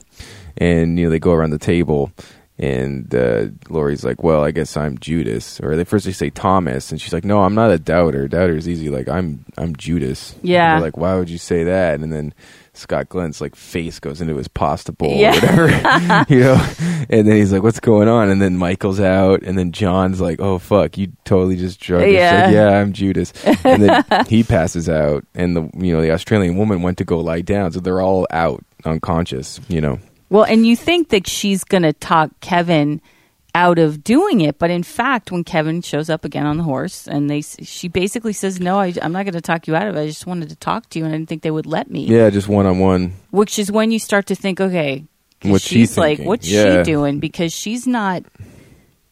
And 0.56 0.98
you 0.98 1.04
know, 1.06 1.10
they 1.10 1.18
go 1.18 1.32
around 1.32 1.50
the 1.50 1.58
table, 1.58 2.10
and 2.58 3.12
uh, 3.14 3.46
Laurie's 3.68 4.04
like, 4.04 4.22
"Well, 4.22 4.44
I 4.44 4.50
guess 4.52 4.76
I'm 4.76 4.96
Judas." 4.98 5.60
Or 5.60 5.74
they 5.76 5.84
first 5.84 6.06
they 6.06 6.12
say 6.12 6.30
Thomas, 6.30 6.92
and 6.92 7.00
she's 7.00 7.12
like, 7.12 7.24
"No, 7.24 7.42
I'm 7.42 7.54
not 7.54 7.72
a 7.72 7.78
doubter. 7.78 8.28
Doubter's 8.28 8.68
easy. 8.68 8.90
Like 8.90 9.08
I'm, 9.08 9.44
I'm 9.58 9.74
Judas." 9.74 10.36
Yeah. 10.42 10.78
Like, 10.78 10.96
why 10.96 11.16
would 11.16 11.28
you 11.28 11.38
say 11.38 11.64
that? 11.64 12.00
And 12.00 12.12
then 12.12 12.32
Scott 12.72 13.08
Glenn's 13.08 13.40
like 13.40 13.56
face 13.56 13.98
goes 13.98 14.20
into 14.20 14.36
his 14.36 14.46
pasta 14.48 14.92
bowl 14.92 15.16
Yeah. 15.16 15.30
or 15.30 15.66
whatever, 15.66 16.26
you 16.32 16.40
know. 16.40 16.66
And 17.10 17.26
then 17.26 17.36
he's 17.36 17.52
like, 17.52 17.64
"What's 17.64 17.80
going 17.80 18.06
on?" 18.08 18.30
And 18.30 18.40
then 18.40 18.56
Michael's 18.56 19.00
out, 19.00 19.42
and 19.42 19.58
then 19.58 19.72
John's 19.72 20.20
like, 20.20 20.40
"Oh 20.40 20.58
fuck, 20.58 20.96
you 20.96 21.08
totally 21.24 21.56
just 21.56 21.80
drugged." 21.80 22.04
us." 22.06 22.12
Yeah. 22.12 22.44
Like, 22.44 22.54
yeah, 22.54 22.68
I'm 22.78 22.92
Judas. 22.92 23.32
And 23.64 23.82
then 23.82 24.04
he 24.28 24.44
passes 24.44 24.88
out, 24.88 25.24
and 25.34 25.56
the 25.56 25.68
you 25.76 25.92
know 25.92 26.02
the 26.02 26.12
Australian 26.12 26.56
woman 26.56 26.82
went 26.82 26.98
to 26.98 27.04
go 27.04 27.18
lie 27.18 27.40
down, 27.40 27.72
so 27.72 27.80
they're 27.80 28.00
all 28.00 28.28
out 28.30 28.64
unconscious, 28.84 29.60
you 29.68 29.80
know. 29.80 29.98
Well, 30.30 30.44
and 30.44 30.66
you 30.66 30.76
think 30.76 31.10
that 31.10 31.26
she's 31.28 31.64
going 31.64 31.82
to 31.82 31.92
talk 31.92 32.30
Kevin 32.40 33.00
out 33.54 33.78
of 33.78 34.02
doing 34.02 34.40
it. 34.40 34.58
But 34.58 34.70
in 34.70 34.82
fact, 34.82 35.30
when 35.30 35.44
Kevin 35.44 35.80
shows 35.80 36.10
up 36.10 36.24
again 36.24 36.44
on 36.46 36.56
the 36.56 36.64
horse, 36.64 37.06
and 37.06 37.30
they, 37.30 37.40
she 37.42 37.86
basically 37.88 38.32
says, 38.32 38.58
"No, 38.58 38.80
I, 38.80 38.92
I'm 39.00 39.12
not 39.12 39.24
going 39.24 39.34
to 39.34 39.40
talk 39.40 39.68
you 39.68 39.76
out 39.76 39.86
of 39.86 39.94
it. 39.96 40.00
I 40.00 40.06
just 40.06 40.26
wanted 40.26 40.48
to 40.48 40.56
talk 40.56 40.88
to 40.90 40.98
you, 40.98 41.04
and 41.04 41.14
I 41.14 41.18
didn't 41.18 41.28
think 41.28 41.42
they 41.42 41.50
would 41.52 41.66
let 41.66 41.88
me." 41.90 42.04
Yeah, 42.06 42.30
just 42.30 42.48
one 42.48 42.66
on 42.66 42.78
one. 42.80 43.12
Which 43.30 43.58
is 43.58 43.70
when 43.70 43.90
you 43.92 43.98
start 44.00 44.26
to 44.26 44.34
think, 44.34 44.60
okay, 44.60 45.04
'cause 45.40 45.50
What's 45.52 45.64
she 45.64 45.74
she's 45.76 45.96
like, 45.96 46.18
what's 46.20 46.48
Yeah. 46.50 46.78
she 46.78 46.82
doing? 46.90 47.20
Because 47.20 47.52
she's 47.52 47.86
not 47.86 48.24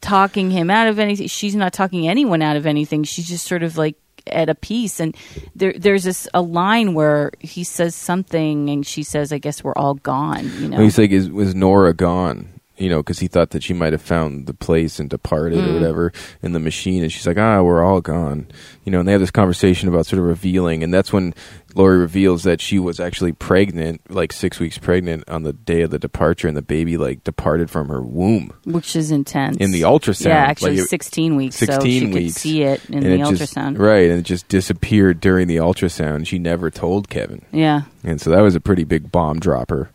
talking 0.00 0.50
him 0.50 0.70
out 0.70 0.88
of 0.88 0.98
anything. 0.98 1.28
She's 1.28 1.54
not 1.54 1.72
talking 1.72 2.08
anyone 2.08 2.42
out 2.42 2.56
of 2.56 2.66
anything. 2.66 3.04
She's 3.04 3.28
just 3.28 3.46
sort 3.46 3.62
of 3.62 3.76
like 3.78 3.94
at 4.26 4.48
a 4.48 4.54
piece, 4.54 5.00
And 5.00 5.16
there, 5.54 5.72
there's 5.72 6.04
this 6.04 6.28
a 6.34 6.42
line 6.42 6.94
where 6.94 7.32
he 7.40 7.64
says 7.64 7.94
something, 7.94 8.70
and 8.70 8.86
she 8.86 9.02
says, 9.02 9.32
"I 9.32 9.38
guess 9.38 9.62
we're 9.64 9.74
all 9.74 9.94
gone." 9.94 10.50
You 10.60 10.68
know, 10.68 10.78
He's 10.78 10.98
like, 10.98 11.10
is 11.10 11.30
was 11.30 11.54
Nora 11.54 11.94
gone? 11.94 12.48
You 12.82 12.88
know, 12.88 12.96
because 12.98 13.20
he 13.20 13.28
thought 13.28 13.50
that 13.50 13.62
she 13.62 13.74
might 13.74 13.92
have 13.92 14.02
found 14.02 14.46
the 14.46 14.54
place 14.54 14.98
and 14.98 15.08
departed 15.08 15.58
Mm. 15.60 15.68
or 15.70 15.74
whatever 15.74 16.12
in 16.42 16.52
the 16.52 16.58
machine, 16.58 17.02
and 17.04 17.12
she's 17.12 17.26
like, 17.26 17.38
ah, 17.38 17.62
we're 17.62 17.84
all 17.84 18.00
gone. 18.00 18.46
You 18.84 18.90
know, 18.90 18.98
and 18.98 19.06
they 19.06 19.12
have 19.12 19.20
this 19.20 19.30
conversation 19.30 19.88
about 19.88 20.06
sort 20.06 20.18
of 20.18 20.24
revealing, 20.26 20.82
and 20.82 20.92
that's 20.92 21.12
when 21.12 21.32
Laurie 21.76 21.98
reveals 21.98 22.42
that 22.42 22.60
she 22.60 22.78
was 22.80 22.98
actually 22.98 23.32
pregnant, 23.32 24.00
like 24.10 24.32
six 24.32 24.58
weeks 24.58 24.78
pregnant, 24.78 25.22
on 25.28 25.44
the 25.44 25.52
day 25.52 25.82
of 25.82 25.90
the 25.90 25.98
departure, 25.98 26.48
and 26.48 26.56
the 26.56 26.62
baby 26.62 26.96
like 26.96 27.22
departed 27.24 27.70
from 27.70 27.88
her 27.88 28.02
womb 28.02 28.52
which 28.64 28.94
is 28.96 29.10
intense 29.10 29.56
in 29.58 29.70
the 29.70 29.82
ultrasound. 29.82 30.26
Yeah, 30.26 30.38
actually, 30.38 30.72
Like, 30.72 30.80
it- 30.84 30.88
16 30.88 31.36
weeks. 31.36 31.56
so 31.56 31.66
16 31.66 32.00
she 32.00 32.06
weeks. 32.12 32.34
could 32.34 32.40
see 32.40 32.62
it 32.62 32.80
in 32.90 33.00
the 33.00 33.12
it 33.12 33.18
just- 33.18 33.54
ultrasound. 33.54 33.78
right? 33.78 34.10
And 34.10 34.18
it 34.18 34.22
just 34.24 34.48
disappeared 34.48 35.20
during 35.20 35.46
the 35.46 35.56
ultrasound. 35.56 36.26
She 36.26 36.38
never 36.38 36.68
told 36.70 37.08
Kevin, 37.08 37.42
Yeah. 37.52 37.82
and 38.02 38.20
so 38.20 38.30
that 38.30 38.40
was 38.40 38.54
a 38.56 38.60
pretty 38.60 38.84
big 38.84 39.12
bomb 39.12 39.38
dropper. 39.38 39.90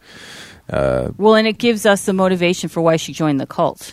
Uh, 0.70 1.10
Well, 1.18 1.36
and 1.36 1.48
it 1.48 1.58
gives 1.58 1.86
us 1.86 2.06
the 2.06 2.14
motivation 2.14 2.70
for 2.70 2.82
why 2.82 2.98
she 2.98 3.14
joined 3.14 3.40
the 3.40 3.48
cult. 3.48 3.92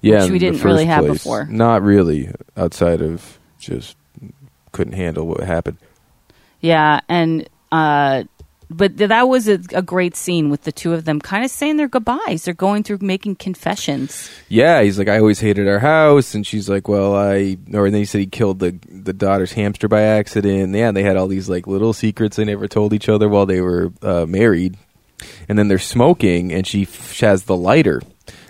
yeah, 0.00 0.22
Which 0.24 0.32
we 0.32 0.38
didn't 0.38 0.62
really 0.64 0.86
have 0.86 1.04
place. 1.04 1.18
before. 1.18 1.44
Not 1.46 1.82
really, 1.82 2.30
outside 2.56 3.00
of 3.02 3.38
just 3.58 3.96
couldn't 4.72 4.94
handle 4.94 5.26
what 5.26 5.40
happened. 5.40 5.76
Yeah, 6.60 7.00
and 7.08 7.48
uh, 7.72 8.24
but 8.70 8.96
th- 8.98 9.08
that 9.08 9.28
was 9.28 9.48
a, 9.48 9.58
a 9.74 9.82
great 9.82 10.14
scene 10.16 10.48
with 10.50 10.62
the 10.62 10.72
two 10.72 10.92
of 10.94 11.04
them 11.04 11.20
kind 11.20 11.44
of 11.44 11.50
saying 11.50 11.76
their 11.76 11.88
goodbyes. 11.88 12.44
They're 12.44 12.54
going 12.54 12.82
through 12.84 12.98
making 13.00 13.36
confessions. 13.36 14.30
Yeah, 14.48 14.82
he's 14.82 14.98
like, 14.98 15.08
I 15.08 15.18
always 15.18 15.40
hated 15.40 15.66
our 15.68 15.78
house, 15.80 16.34
and 16.34 16.46
she's 16.46 16.68
like, 16.68 16.86
well, 16.88 17.14
I, 17.16 17.56
or 17.72 17.90
then 17.90 18.00
he 18.00 18.04
said 18.04 18.20
he 18.20 18.26
killed 18.26 18.58
the 18.60 18.78
the 18.88 19.12
daughter's 19.12 19.52
hamster 19.52 19.88
by 19.88 20.02
accident. 20.02 20.74
Yeah, 20.74 20.92
they 20.92 21.02
had 21.02 21.16
all 21.16 21.28
these 21.28 21.48
like 21.48 21.66
little 21.66 21.92
secrets 21.92 22.36
they 22.36 22.44
never 22.44 22.68
told 22.68 22.92
each 22.92 23.08
other 23.08 23.28
while 23.28 23.46
they 23.46 23.60
were 23.60 23.92
uh, 24.02 24.26
married, 24.26 24.76
and 25.48 25.58
then 25.58 25.68
they're 25.68 25.78
smoking, 25.78 26.52
and 26.52 26.66
she, 26.66 26.82
f- 26.82 27.12
she 27.12 27.24
has 27.26 27.44
the 27.44 27.56
lighter. 27.56 28.00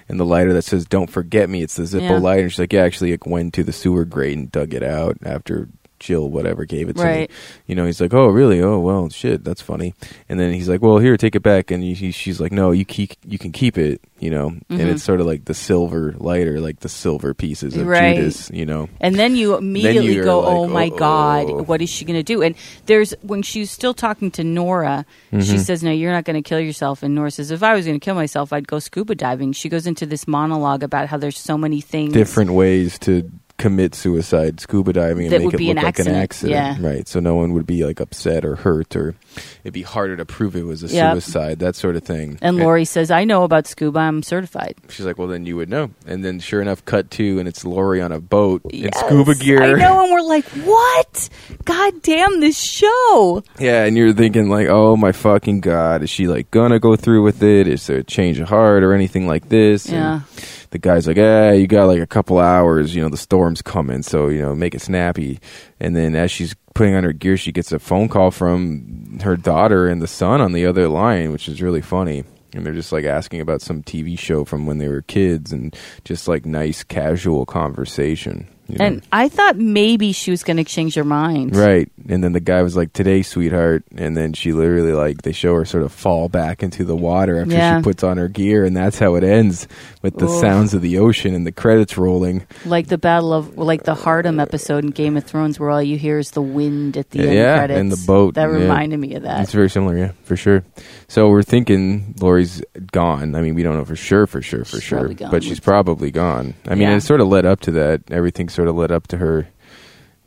And 0.08 0.18
the 0.18 0.24
lighter 0.24 0.52
that 0.54 0.62
says 0.62 0.86
"Don't 0.86 1.08
forget 1.08 1.48
me," 1.48 1.62
it's 1.62 1.76
the 1.76 1.84
Zippo 1.84 2.00
Yeah. 2.02 2.18
lighter. 2.18 2.42
And 2.42 2.50
she's 2.50 2.58
like, 2.58 2.72
"Yeah, 2.72 2.82
actually, 2.82 3.12
it 3.12 3.24
went 3.26 3.54
to 3.54 3.62
the 3.62 3.72
sewer 3.72 4.04
grate 4.04 4.36
and 4.36 4.50
dug 4.50 4.74
it 4.74 4.82
out 4.82 5.18
after 5.24 5.68
Jill, 6.00 6.28
whatever, 6.28 6.64
gave 6.64 6.88
it 6.88 6.96
to 6.96 7.02
Right. 7.02 7.30
me." 7.30 7.36
You 7.68 7.74
know, 7.76 7.86
he's 7.86 8.00
like, 8.00 8.12
"Oh, 8.12 8.26
really? 8.26 8.60
Oh, 8.60 8.80
well, 8.80 9.08
shit, 9.10 9.44
that's 9.44 9.60
funny." 9.62 9.94
And 10.28 10.40
then 10.40 10.52
he's 10.52 10.68
like, 10.68 10.82
"Well, 10.82 10.98
here, 10.98 11.16
take 11.16 11.36
it 11.36 11.42
back." 11.42 11.70
And 11.70 11.82
he, 11.84 11.94
he- 11.94 12.10
she's 12.10 12.40
like, 12.40 12.50
"No, 12.52 12.72
you 12.72 12.84
keep, 12.84 13.12
you 13.26 13.38
can 13.38 13.52
keep 13.52 13.78
it." 13.78 14.00
You 14.18 14.28
know, 14.30 14.48
and 14.68 14.80
Mhm. 14.80 14.86
it's 14.92 15.02
sort 15.02 15.20
of 15.20 15.26
like 15.26 15.46
the 15.46 15.54
silver 15.54 16.14
lighter, 16.18 16.60
like 16.60 16.80
the 16.80 16.88
silver 16.90 17.32
pieces 17.32 17.74
of 17.76 17.86
Right. 17.86 18.16
Judas. 18.16 18.50
You 18.52 18.66
know, 18.66 18.88
And 19.00 19.14
then 19.14 19.34
you 19.36 19.56
immediately 19.56 20.14
you're 20.14 20.24
go, 20.24 20.40
like, 20.40 20.48
"Oh 20.56 20.66
my 20.66 20.86
"Uh-oh." 20.88 20.96
God, 20.98 21.68
what 21.68 21.80
is 21.80 21.88
she 21.88 22.04
going 22.04 22.18
to 22.18 22.22
do?" 22.22 22.42
And 22.42 22.54
there's 22.86 23.14
when 23.22 23.42
she's 23.42 23.70
still 23.70 23.94
talking 23.94 24.30
to 24.32 24.44
Nora, 24.44 25.06
she 25.30 25.36
Mm-hmm. 25.36 25.56
says, 25.58 25.82
"No, 25.82 25.90
you're 25.90 26.12
not 26.12 26.24
going 26.24 26.42
to 26.42 26.46
kill 26.46 26.60
yourself." 26.60 27.02
And 27.02 27.14
Nora 27.14 27.30
says, 27.30 27.50
"If 27.50 27.62
I 27.62 27.74
was 27.74 27.86
going 27.86 27.98
to 27.98 28.04
kill 28.04 28.14
myself, 28.14 28.52
I'd 28.52 28.68
go 28.68 28.78
scuba 28.78 29.14
diving." 29.14 29.52
She 29.52 29.68
goes 29.70 29.86
into 29.86 30.04
this 30.06 30.28
monologue 30.28 30.82
about 30.82 31.08
how 31.08 31.16
there's 31.16 31.38
so 31.38 31.56
many 31.56 31.80
things 31.80 32.12
different 32.12 32.50
ways 32.52 32.98
to 33.00 33.30
commit 33.60 33.94
suicide, 33.94 34.58
scuba 34.58 34.92
diving, 34.92 35.26
and 35.26 35.32
That 35.34 35.38
make 35.42 35.54
it 35.54 35.60
look 35.60 35.60
an 35.60 35.66
like 35.76 35.76
an 35.76 35.86
accident, 36.08 36.16
accident, 36.16 36.80
yeah. 36.80 36.88
right? 36.88 37.06
So 37.06 37.20
no 37.20 37.34
one 37.36 37.52
would 37.52 37.66
be 37.66 37.84
like 37.84 38.00
upset 38.00 38.44
or 38.44 38.56
hurt, 38.56 38.96
or 38.96 39.14
it'd 39.62 39.74
be 39.74 39.82
harder 39.82 40.16
to 40.16 40.24
prove 40.24 40.56
it 40.56 40.64
was 40.64 40.82
a 40.82 40.88
Yep. 40.88 41.12
suicide, 41.14 41.58
that 41.60 41.76
sort 41.76 41.94
of 41.96 42.02
thing. 42.02 42.38
And 42.40 42.56
Laurie 42.56 42.84
says, 42.86 43.10
"I 43.10 43.24
know 43.24 43.44
about 43.44 43.66
scuba. 43.66 44.00
I'm 44.00 44.22
certified." 44.22 44.74
She's 44.88 45.04
like, 45.06 45.18
well, 45.18 45.28
then 45.28 45.44
you 45.46 45.56
would 45.56 45.68
know. 45.68 45.90
And 46.06 46.24
then, 46.24 46.40
sure 46.40 46.60
enough, 46.62 46.84
cut 46.86 47.10
to, 47.12 47.38
and 47.38 47.46
it's 47.46 47.64
Laurie 47.64 48.00
on 48.00 48.12
a 48.12 48.18
boat 48.20 48.62
in 48.70 48.90
scuba 48.94 49.34
gear. 49.34 49.62
I 49.62 49.72
know, 49.78 50.02
and 50.04 50.10
we're 50.12 50.20
like, 50.26 50.46
"What? 50.64 51.28
God 51.66 52.02
damn 52.02 52.40
this 52.40 52.58
show!" 52.58 53.42
Yeah, 53.58 53.84
and 53.84 53.96
you're 53.96 54.12
thinking 54.12 54.48
like, 54.48 54.68
oh 54.68 54.96
my 54.96 55.12
fucking 55.12 55.60
god, 55.60 56.02
is 56.02 56.10
she 56.10 56.26
like 56.28 56.50
gonna 56.50 56.78
go 56.80 56.96
through 56.96 57.22
with 57.22 57.42
it? 57.42 57.68
Is 57.68 57.86
there 57.86 57.98
a 57.98 58.02
change 58.04 58.38
of 58.40 58.48
heart 58.48 58.82
or 58.82 58.94
anything 58.94 59.26
like 59.26 59.48
this? 59.50 59.86
And 59.86 59.94
Yeah. 59.96 60.20
The 60.70 60.78
guy's 60.78 61.06
like, 61.06 61.18
eh, 61.18 61.52
you 61.52 61.66
got 61.66 61.86
like 61.86 62.00
a 62.00 62.06
couple 62.06 62.38
hours. 62.38 62.94
You 62.94 63.02
know, 63.02 63.08
the 63.08 63.16
storm's 63.16 63.62
coming, 63.62 64.02
so 64.02 64.28
you 64.28 64.40
know, 64.40 64.54
make 64.54 64.74
it 64.74 64.80
snappy. 64.80 65.40
And 65.78 65.96
then 65.96 66.14
as 66.14 66.30
she's 66.30 66.54
putting 66.74 66.94
on 66.94 67.04
her 67.04 67.12
gear, 67.12 67.36
she 67.36 67.52
gets 67.52 67.72
a 67.72 67.78
phone 67.78 68.08
call 68.08 68.30
from 68.30 69.18
her 69.22 69.36
daughter 69.36 69.88
and 69.88 70.00
the 70.00 70.06
son 70.06 70.40
on 70.40 70.52
the 70.52 70.66
other 70.66 70.88
line, 70.88 71.32
which 71.32 71.48
is 71.48 71.62
really 71.62 71.82
funny. 71.82 72.24
And 72.52 72.66
they're 72.66 72.72
just 72.72 72.92
like 72.92 73.04
asking 73.04 73.40
about 73.40 73.62
some 73.62 73.82
TV 73.82 74.18
show 74.18 74.44
from 74.44 74.66
when 74.66 74.78
they 74.78 74.88
were 74.88 75.02
kids, 75.02 75.52
and 75.52 75.76
just 76.04 76.26
like 76.28 76.46
nice, 76.46 76.82
casual 76.82 77.46
conversation. 77.46 78.48
You 78.72 78.78
know? 78.78 78.84
And 78.84 79.02
I 79.12 79.28
thought 79.28 79.56
maybe 79.56 80.12
she 80.12 80.30
was 80.30 80.42
going 80.42 80.56
to 80.56 80.64
change 80.64 80.94
her 80.94 81.04
mind. 81.04 81.54
Right. 81.56 81.90
And 82.08 82.22
then 82.24 82.32
the 82.32 82.40
guy 82.40 82.62
was 82.62 82.76
like, 82.76 82.92
Today, 82.92 83.22
sweetheart. 83.22 83.84
And 83.96 84.16
then 84.16 84.32
she 84.32 84.52
literally, 84.52 84.92
like, 84.92 85.22
they 85.22 85.32
show 85.32 85.54
her 85.54 85.64
sort 85.64 85.82
of 85.82 85.92
fall 85.92 86.28
back 86.28 86.62
into 86.62 86.84
the 86.84 86.96
water 86.96 87.40
after 87.40 87.54
Yeah. 87.54 87.78
she 87.78 87.82
puts 87.84 88.02
on 88.02 88.16
her 88.18 88.28
gear. 88.28 88.64
And 88.64 88.76
that's 88.76 88.98
how 88.98 89.14
it 89.16 89.24
ends 89.24 89.68
with 90.02 90.18
the 90.18 90.26
Oof. 90.26 90.40
sounds 90.40 90.74
of 90.74 90.82
the 90.82 90.98
ocean 90.98 91.34
and 91.34 91.46
the 91.46 91.52
credits 91.52 91.96
rolling. 91.98 92.46
Like 92.64 92.88
the 92.88 92.98
battle 92.98 93.32
of, 93.32 93.56
like 93.58 93.84
the 93.84 93.94
Hardhome 93.94 94.40
episode 94.40 94.84
in 94.84 94.90
Game 94.90 95.16
of 95.16 95.24
Thrones, 95.24 95.58
where 95.60 95.70
all 95.70 95.82
you 95.82 95.98
hear 95.98 96.18
is 96.18 96.30
the 96.32 96.42
wind 96.42 96.96
at 96.96 97.10
the 97.10 97.20
end 97.20 97.34
Yeah, 97.34 97.56
credits. 97.58 97.80
and 97.80 97.92
the 97.92 98.04
boat, 98.06 98.34
That 98.34 98.50
yeah. 98.50 98.56
reminded 98.56 98.98
me 98.98 99.14
of 99.14 99.22
that. 99.24 99.42
It's 99.42 99.52
very 99.52 99.70
similar, 99.70 99.96
yeah, 99.96 100.12
for 100.24 100.36
sure. 100.36 100.64
So 101.08 101.28
we're 101.28 101.42
thinking 101.42 102.14
Laurie's 102.20 102.62
gone. 102.92 103.34
I 103.34 103.40
mean, 103.42 103.54
we 103.54 103.62
don't 103.62 103.76
know 103.76 103.84
for 103.84 103.96
sure, 103.96 104.26
for 104.26 104.40
sure, 104.42 104.64
for 104.64 104.76
She's 104.76 104.82
sure. 104.84 105.08
But 105.30 105.42
she's 105.44 105.60
probably 105.60 106.10
gone. 106.10 106.54
I 106.66 106.70
mean, 106.70 106.88
Yeah. 106.88 106.96
it 106.96 107.00
sort 107.02 107.20
of 107.20 107.28
led 107.28 107.44
up 107.44 107.60
to 107.60 107.70
that. 107.72 108.02
Everything 108.10 108.48
sort 108.60 108.68
of 108.68 108.76
led 108.76 108.92
up 108.92 109.06
to 109.08 109.16
her, 109.16 109.48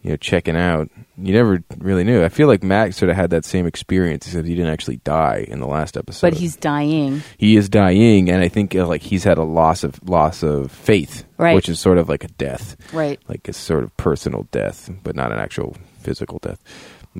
you 0.01 0.09
know, 0.09 0.17
checking 0.17 0.55
out. 0.57 0.89
You 1.21 1.33
never 1.33 1.63
really 1.77 2.03
knew. 2.03 2.23
I 2.23 2.29
feel 2.29 2.47
like 2.47 2.63
Matt 2.63 2.95
sort 2.95 3.11
of 3.11 3.15
had 3.15 3.29
that 3.29 3.45
same 3.45 3.67
experience, 3.67 4.25
except 4.25 4.47
he 4.47 4.55
didn't 4.55 4.71
actually 4.73 4.97
die 4.97 5.45
in 5.47 5.59
the 5.59 5.67
last 5.67 5.95
episode. 5.97 6.25
but 6.31 6.33
he's 6.33 6.55
dying. 6.55 7.21
he 7.37 7.55
is 7.55 7.69
dying, 7.69 8.31
and 8.31 8.41
I 8.41 8.47
think 8.47 8.75
uh, 8.75 8.87
like 8.87 9.01
he's 9.03 9.23
had 9.23 9.37
a 9.37 9.43
loss 9.43 9.83
of 9.83 10.01
loss 10.09 10.41
of 10.41 10.71
faith, 10.71 11.25
Right. 11.37 11.53
which 11.53 11.69
is 11.69 11.79
sort 11.79 11.99
of 11.99 12.09
like 12.09 12.23
a 12.23 12.27
death, 12.29 12.75
Right. 12.91 13.19
like 13.27 13.47
a 13.47 13.53
sort 13.53 13.83
of 13.83 13.95
personal 13.97 14.47
death, 14.51 14.89
but 15.03 15.15
not 15.15 15.31
an 15.31 15.37
actual 15.37 15.77
physical 16.01 16.39
death. 16.39 16.59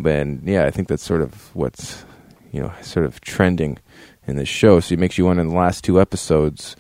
And 0.04 0.42
yeah, 0.44 0.66
I 0.66 0.72
think 0.72 0.88
that's 0.88 1.04
sort 1.04 1.22
of 1.22 1.56
what's 1.56 2.04
you 2.52 2.60
know 2.60 2.74
sort 2.82 3.06
of 3.06 3.22
trending 3.22 3.78
in 4.26 4.36
this 4.36 4.50
show. 4.50 4.80
So 4.80 4.94
it 4.94 5.00
makes 5.00 5.20
you 5.20 5.26
wonder 5.26 5.44
in 5.44 5.50
the 5.50 5.56
last 5.56 5.84
two 5.84 6.02
episodes 6.02 6.76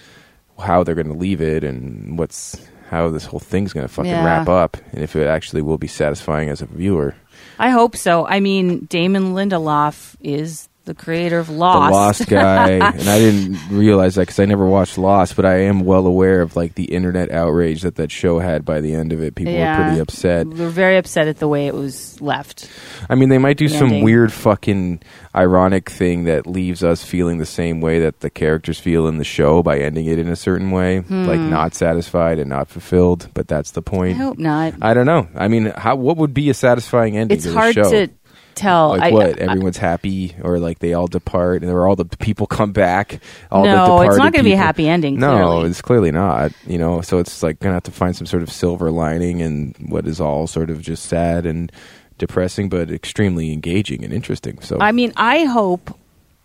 how 0.58 0.84
they're 0.84 0.96
going 0.96 1.13
to 1.13 1.13
leave 1.18 1.40
it 1.42 1.63
and 1.63 2.18
what's 2.18 2.60
how 2.93 3.09
this 3.09 3.25
whole 3.25 3.39
thing's 3.39 3.73
going 3.73 3.85
to 3.88 3.91
fucking 3.93 4.12
Yeah. 4.12 4.23
wrap 4.25 4.47
up, 4.47 4.77
and 4.93 5.03
if 5.03 5.15
it 5.15 5.27
actually 5.27 5.62
will 5.62 5.77
be 5.77 5.88
satisfying 5.88 6.50
as 6.50 6.62
a 6.62 6.65
viewer. 6.65 7.15
I 7.59 7.69
hope 7.69 7.95
so. 7.97 8.25
I 8.27 8.39
mean, 8.39 8.85
Damon 8.85 9.33
Lindelof 9.33 10.15
is 10.21 10.69
the 10.86 10.94
creator 10.94 11.40
of 11.40 11.50
Lost. 11.50 11.90
the 11.90 11.94
Lost 11.96 12.28
guy, 12.30 12.70
and 12.72 13.10
I 13.10 13.20
didn't 13.20 13.58
realize 13.70 14.16
that 14.16 14.24
because 14.24 14.40
I 14.40 14.46
never 14.46 14.66
watched 14.66 14.98
Lost, 14.98 15.36
but 15.36 15.46
I 15.46 15.60
am 15.62 15.82
well 15.82 16.06
aware 16.06 16.42
of 16.42 16.56
like 16.56 16.75
the 16.75 16.86
internet 16.86 17.32
outrage 17.32 17.84
that 17.84 17.96
that 17.96 18.12
show 18.12 18.40
had 18.40 18.66
by 18.66 18.82
the 18.82 18.94
end 18.94 19.13
of 19.13 19.22
it. 19.24 19.36
People 19.36 19.54
Yeah. 19.54 19.78
were 19.78 19.84
pretty 19.86 20.00
upset. 20.02 20.48
We're 20.48 20.70
very 20.70 20.98
upset 20.98 21.28
at 21.28 21.40
the 21.40 21.48
way 21.48 21.68
it 21.68 21.74
was 21.74 22.20
left. 22.22 22.70
I 23.10 23.16
mean, 23.16 23.30
they 23.30 23.38
might 23.38 23.58
do 23.58 23.68
The 23.70 23.78
some 23.78 23.88
ending. 23.88 24.04
weird 24.04 24.34
fucking 24.34 25.02
ironic 25.36 25.90
thing 25.90 26.25
that 26.25 26.46
leaves 26.46 26.84
us 26.84 27.04
feeling 27.04 27.38
the 27.38 27.46
same 27.46 27.82
way 27.82 28.00
that 28.02 28.20
the 28.20 28.30
characters 28.30 28.80
feel 28.80 29.08
in 29.08 29.18
the 29.18 29.24
show 29.24 29.63
by 29.63 29.80
ending 29.80 30.06
it 30.06 30.20
in 30.20 30.28
a 30.28 30.36
certain 30.36 30.72
way, 30.72 31.00
like 31.10 31.40
not 31.40 31.74
satisfied 31.75 32.40
and 32.40 32.50
not 32.50 32.68
fulfilled. 32.70 33.30
But 33.34 33.48
that's 33.48 33.72
the 33.72 33.82
Hmm. 33.82 33.96
I 33.96 33.98
point. 33.98 34.18
hope 34.18 34.38
not. 34.40 34.74
I 34.82 34.94
don't 34.94 35.06
know. 35.06 35.28
I 35.36 35.48
mean, 35.48 35.72
how 35.78 35.96
what 35.96 36.18
would 36.18 36.34
be 36.34 36.50
a 36.50 36.54
satisfying 36.54 37.18
ending? 37.18 37.36
It's 37.36 37.46
to 37.46 37.52
the 37.52 37.58
hard 37.60 37.75
show? 37.75 37.84
to 37.90 38.10
tell. 38.55 38.89
like 38.89 39.01
I, 39.01 39.12
what 39.12 39.41
I- 39.41 39.45
everyone's 39.45 39.77
happy 39.77 40.36
or 40.41 40.60
like 40.60 40.79
they 40.79 40.93
all 40.93 41.07
depart 41.07 41.62
and 41.63 41.72
or 41.72 41.88
all 41.88 41.95
the 41.95 42.05
people 42.05 42.48
come 42.48 42.72
back 42.72 43.19
all 43.51 43.63
the 43.63 43.69
no, 43.69 44.01
it's 44.01 44.17
not 44.17 44.33
going 44.33 44.43
to 44.43 44.50
be 44.50 44.53
a 44.53 44.57
happy 44.57 44.88
ending. 44.88 45.19
no 45.19 45.36
clearly. 45.36 45.69
it's 45.69 45.81
clearly 45.81 46.12
not 46.12 46.51
you 46.67 46.77
know 46.77 47.01
so 47.01 47.19
it's 47.19 47.43
like 47.43 47.60
gonna 47.60 47.74
have 47.74 47.83
to 47.83 47.91
find 47.91 48.15
some 48.15 48.25
sort 48.27 48.43
of 48.43 48.51
silver 48.51 48.91
lining 48.91 49.41
and 49.41 49.75
what 49.89 50.07
is 50.07 50.19
all 50.22 50.48
sort 50.48 50.69
of 50.69 50.81
just 50.81 51.05
sad 51.05 51.45
and 51.45 51.72
depressing 52.17 52.69
but 52.69 52.91
extremely 52.91 53.51
engaging 53.51 54.03
and 54.03 54.13
interesting 54.13 54.60
so 54.62 54.77
I 54.79 54.91
mean, 54.91 55.13
I 55.17 55.45
hope 55.45 55.98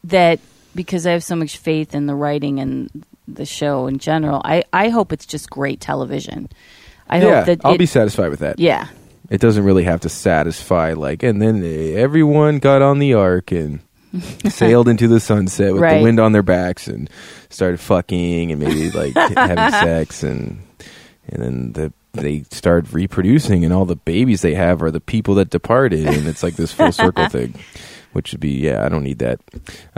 that 0.04 0.40
because 0.74 1.06
I 1.06 1.12
have 1.12 1.24
so 1.24 1.36
much 1.36 1.58
faith 1.58 1.94
in 1.94 2.06
the 2.06 2.14
writing 2.14 2.60
and 2.60 3.04
the 3.26 3.44
show 3.44 3.86
in 3.86 3.98
general, 3.98 4.40
I, 4.44 4.64
I 4.72 4.88
hope 4.88 5.12
it's 5.12 5.26
just 5.26 5.50
great 5.50 5.80
television. 5.80 6.48
I 7.08 7.18
yeah 7.22 7.36
hope 7.36 7.46
that 7.46 7.60
i'll 7.64 7.74
it, 7.74 7.78
be 7.78 7.86
satisfied 7.86 8.28
with 8.28 8.40
that 8.40 8.58
yeah. 8.58 8.88
It 9.30 9.40
doesn't 9.40 9.64
really 9.64 9.84
have 9.84 10.00
to 10.00 10.08
satisfy 10.08 10.92
like 10.94 11.22
and 11.22 11.40
then 11.42 11.62
everyone 11.96 12.58
got 12.58 12.82
on 12.82 12.98
the 12.98 13.14
ark 13.14 13.52
and 13.52 13.80
sailed 14.48 14.88
into 14.88 15.06
the 15.08 15.20
sunset 15.20 15.72
with 15.72 15.82
Right. 15.82 15.98
the 15.98 16.02
wind 16.04 16.18
on 16.18 16.32
their 16.32 16.42
backs 16.42 16.88
and 16.88 17.10
started 17.50 17.78
fucking 17.80 18.50
and 18.52 18.60
maybe 18.60 18.90
like 18.90 19.14
having 19.36 19.70
sex 19.70 20.22
and 20.22 20.58
and 21.28 21.42
then 21.42 21.72
the 21.72 21.92
they 22.12 22.42
start 22.50 22.90
reproducing 22.92 23.64
and 23.64 23.72
all 23.72 23.84
the 23.84 23.94
babies 23.94 24.40
they 24.40 24.54
have 24.54 24.82
are 24.82 24.90
the 24.90 25.00
people 25.00 25.34
that 25.34 25.50
departed 25.50 26.06
and 26.06 26.26
it's 26.26 26.42
like 26.42 26.56
this 26.56 26.72
full 26.72 26.90
circle 26.90 27.28
thing 27.30 27.54
which 28.18 28.32
would 28.32 28.40
be 28.40 28.50
yeah 28.66 28.84
i 28.84 28.88
don't 28.88 29.04
need 29.04 29.20
that 29.20 29.38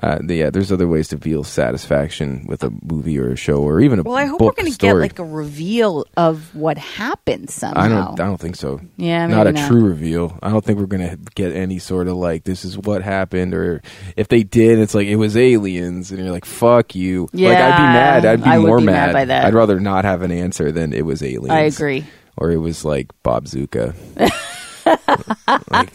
uh, 0.03 0.19
the- 0.23 0.35
yeah 0.37 0.51
there's 0.51 0.71
other 0.71 0.87
ways 0.87 1.09
to 1.09 1.17
feel 1.17 1.43
satisfaction 1.43 2.45
with 2.47 2.63
a 2.63 2.71
movie 2.83 3.19
or 3.19 3.31
a 3.33 3.37
show 3.37 3.57
or 3.63 3.81
even 3.81 3.99
a 3.99 4.03
book. 4.05 4.11
Well, 4.11 4.19
I 4.19 4.27
hope 4.27 4.41
we're 4.43 4.53
going 4.53 4.71
to 4.71 4.79
get 4.79 4.93
like 4.95 5.19
a 5.19 5.25
reveal 5.25 6.05
of 6.19 6.55
what 6.55 6.77
happened 6.77 7.49
somehow. 7.49 7.81
I 7.81 7.89
don't. 7.89 8.21
I 8.21 8.25
don't 8.27 8.39
think 8.41 8.57
so. 8.57 8.81
Yeah, 8.97 9.27
not 9.27 9.47
a 9.47 9.53
not. 9.53 9.69
true 9.69 9.83
reveal. 9.85 10.39
I 10.43 10.51
don't 10.51 10.63
think 10.63 10.79
we're 10.79 10.87
gonna 10.87 11.17
get 11.35 11.55
any 11.55 11.79
sort 11.79 12.09
of 12.09 12.17
like 12.17 12.45
this 12.45 12.65
is 12.65 12.77
what 12.77 13.03
happened, 13.03 13.55
or 13.55 13.81
if 14.17 14.29
they 14.29 14.43
did, 14.43 14.79
it's 14.79 14.95
like 14.95 15.07
it 15.09 15.17
was 15.17 15.37
aliens, 15.37 16.11
and 16.11 16.21
you're 16.21 16.31
like 16.33 16.45
fuck 16.45 16.95
you. 16.95 17.29
like 17.33 17.57
I'd 17.57 17.77
be 17.77 17.83
mad. 17.83 18.27
I'd 18.27 18.45
be 18.45 18.51
I 18.51 18.59
more 18.59 18.79
be 18.79 18.85
mad 18.85 19.13
by 19.15 19.25
that. 19.25 19.47
I'd 19.47 19.55
rather 19.55 19.81
not 19.81 20.05
have 20.05 20.21
an 20.21 20.31
answer 20.33 20.71
than 20.73 20.93
it 20.93 21.07
was 21.07 21.23
aliens. 21.23 21.51
I 21.51 21.61
agree. 21.63 22.05
Or 22.37 22.51
it 22.51 22.59
was 22.59 22.85
like 22.85 23.09
Bob 23.23 23.47
Zuka. 23.47 23.95
like 24.87 25.93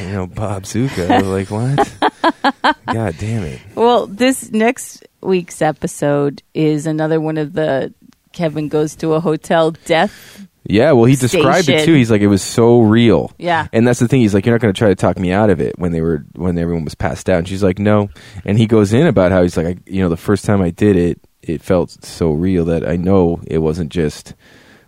you 0.00 0.12
know 0.12 0.26
Bob 0.26 0.64
Zuka. 0.64 1.22
Like 1.22 1.50
what? 1.50 2.76
God 2.86 3.14
damn 3.18 3.44
it. 3.44 3.60
Well, 3.74 4.06
this 4.06 4.50
next 4.52 5.04
week's 5.20 5.62
episode 5.62 6.42
is 6.54 6.86
another 6.86 7.20
one 7.20 7.38
of 7.38 7.52
the 7.52 7.92
Kevin 8.32 8.68
goes 8.68 8.94
to 8.96 9.14
a 9.14 9.20
hotel 9.20 9.72
death. 9.72 10.46
Yeah, 10.64 10.92
well, 10.92 11.06
he 11.06 11.16
described 11.16 11.68
it 11.68 11.84
too. 11.84 11.94
He's 11.94 12.10
like, 12.10 12.20
it 12.20 12.28
was 12.28 12.42
so 12.42 12.80
real. 12.80 13.32
Yeah. 13.38 13.66
and 13.72 13.88
that's 13.88 13.98
the 13.98 14.06
thing. 14.06 14.20
He's 14.20 14.34
like, 14.34 14.44
you're 14.46 14.54
not 14.54 14.60
going 14.60 14.72
to 14.72 14.78
try 14.78 14.88
to 14.88 14.94
talk 14.94 15.18
me 15.18 15.32
out 15.32 15.50
of 15.50 15.60
it 15.60 15.78
when 15.78 15.90
they 15.90 16.00
were 16.00 16.24
when 16.34 16.58
everyone 16.58 16.84
was 16.84 16.94
passed 16.94 17.28
out. 17.28 17.38
And 17.38 17.48
she's 17.48 17.62
like, 17.62 17.78
no. 17.78 18.08
And 18.44 18.58
he 18.58 18.66
goes 18.66 18.92
in 18.92 19.06
about 19.06 19.32
how 19.32 19.42
he's 19.42 19.56
like, 19.56 19.66
I, 19.66 19.76
you 19.86 20.02
know, 20.02 20.08
the 20.08 20.16
first 20.16 20.44
time 20.44 20.60
I 20.60 20.70
did 20.70 20.96
it, 20.96 21.20
it 21.42 21.62
felt 21.62 22.04
so 22.04 22.30
real 22.32 22.66
that 22.66 22.86
I 22.86 22.96
know 22.96 23.40
it 23.46 23.58
wasn't 23.58 23.90
just 23.90 24.34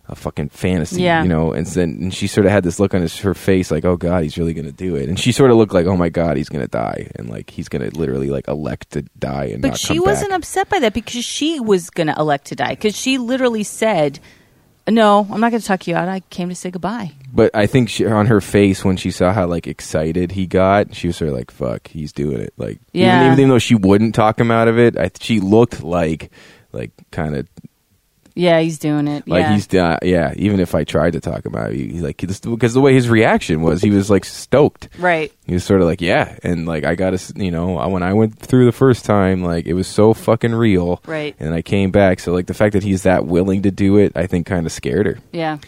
a 0.08 0.16
fucking 0.16 0.48
fantasy. 0.48 1.02
Yeah. 1.02 1.22
you 1.22 1.28
know. 1.28 1.52
And 1.52 1.66
then 1.66 1.88
and 2.00 2.14
she 2.14 2.26
sort 2.26 2.44
of 2.46 2.52
had 2.52 2.64
this 2.64 2.80
look 2.80 2.92
on 2.94 3.02
his 3.02 3.18
her 3.20 3.34
face, 3.34 3.70
like, 3.70 3.84
oh 3.84 3.96
god, 3.96 4.22
he's 4.24 4.36
really 4.36 4.52
going 4.54 4.66
to 4.66 4.72
do 4.72 4.96
it. 4.96 5.08
And 5.08 5.18
she 5.18 5.32
sort 5.32 5.50
of 5.50 5.56
looked 5.56 5.72
like, 5.72 5.86
oh 5.86 5.96
my 5.96 6.08
god, 6.08 6.36
he's 6.36 6.48
going 6.48 6.64
to 6.64 6.68
die, 6.70 7.10
and 7.16 7.30
like 7.30 7.50
he's 7.50 7.68
going 7.68 7.88
to 7.88 7.96
literally 7.98 8.28
like 8.30 8.48
elect 8.48 8.90
to 8.92 9.02
die 9.18 9.44
and 9.46 9.62
But 9.62 9.78
she 9.78 9.98
wasn't 10.00 10.30
back. 10.30 10.38
upset 10.38 10.68
by 10.68 10.80
that 10.80 10.92
because 10.94 11.24
she 11.24 11.60
was 11.60 11.88
going 11.90 12.08
to 12.08 12.14
elect 12.18 12.46
to 12.46 12.56
die 12.56 12.70
because 12.70 12.96
she 12.96 13.16
literally 13.18 13.62
said, 13.62 14.18
"No, 14.88 15.26
I'm 15.30 15.40
not 15.40 15.50
going 15.50 15.60
to 15.60 15.66
talk 15.66 15.86
you 15.86 15.94
out. 15.94 16.08
I 16.08 16.20
came 16.30 16.48
to 16.48 16.54
say 16.54 16.70
goodbye." 16.70 17.12
But 17.34 17.54
I 17.54 17.66
think 17.66 17.88
she, 17.88 18.04
on 18.04 18.26
her 18.26 18.40
face 18.42 18.84
when 18.84 18.96
she 18.98 19.10
saw 19.10 19.32
how 19.32 19.46
like 19.46 19.66
excited 19.66 20.32
he 20.32 20.46
got, 20.46 20.94
she 20.94 21.06
was 21.06 21.16
sort 21.16 21.30
of 21.30 21.36
like, 21.36 21.50
"Fuck, 21.50 21.86
he's 21.88 22.12
doing 22.12 22.40
it." 22.40 22.52
Like, 22.58 22.80
Yeah. 22.92 23.22
even, 23.24 23.32
even 23.38 23.48
though 23.50 23.58
she 23.58 23.74
wouldn't 23.76 24.14
talk 24.14 24.38
him 24.38 24.50
out 24.50 24.68
of 24.68 24.78
it, 24.78 24.98
I, 24.98 25.10
she 25.20 25.40
looked 25.40 25.82
like, 25.82 26.30
like 26.72 26.90
kind 27.12 27.36
of 27.36 27.48
Yeah, 28.34 28.60
he's 28.60 28.78
doing 28.78 29.08
it. 29.08 29.26
like 29.26 29.40
yeah. 29.42 29.54
he's 29.54 29.74
uh, 29.74 29.98
yeah. 30.02 30.34
Even 30.36 30.60
if 30.60 30.74
I 30.74 30.84
tried 30.84 31.14
to 31.14 31.20
talk 31.20 31.46
about 31.46 31.62
out, 31.62 31.72
he, 31.72 31.88
he's 31.88 32.02
like 32.02 32.16
because 32.18 32.74
the 32.74 32.80
way 32.80 32.94
his 32.94 33.08
reaction 33.08 33.62
was, 33.62 33.82
he 33.82 33.90
was 33.90 34.10
like 34.10 34.24
stoked. 34.24 34.88
right. 34.98 35.32
He 35.46 35.54
was 35.54 35.64
sort 35.64 35.80
of 35.80 35.86
like, 35.86 36.00
yeah, 36.00 36.38
and 36.42 36.66
like 36.66 36.84
I 36.84 36.94
got 36.94 37.18
to, 37.18 37.42
you 37.42 37.50
know, 37.50 37.88
when 37.88 38.02
I 38.02 38.12
went 38.12 38.38
through 38.38 38.66
the 38.66 38.72
first 38.72 39.04
time, 39.04 39.42
like 39.42 39.66
it 39.66 39.74
was 39.74 39.86
so 39.86 40.14
fucking 40.14 40.54
real, 40.54 41.00
Right. 41.06 41.34
And 41.40 41.54
I 41.54 41.62
came 41.62 41.90
back, 41.90 42.20
so 42.20 42.32
like 42.32 42.46
the 42.46 42.54
fact 42.54 42.74
that 42.74 42.82
he's 42.82 43.02
that 43.02 43.26
willing 43.26 43.62
to 43.62 43.70
do 43.70 43.96
it, 43.98 44.12
I 44.14 44.26
think 44.26 44.46
kind 44.46 44.66
of 44.66 44.72
scared 44.72 45.06
her 45.06 45.18
Yeah. 45.32 45.58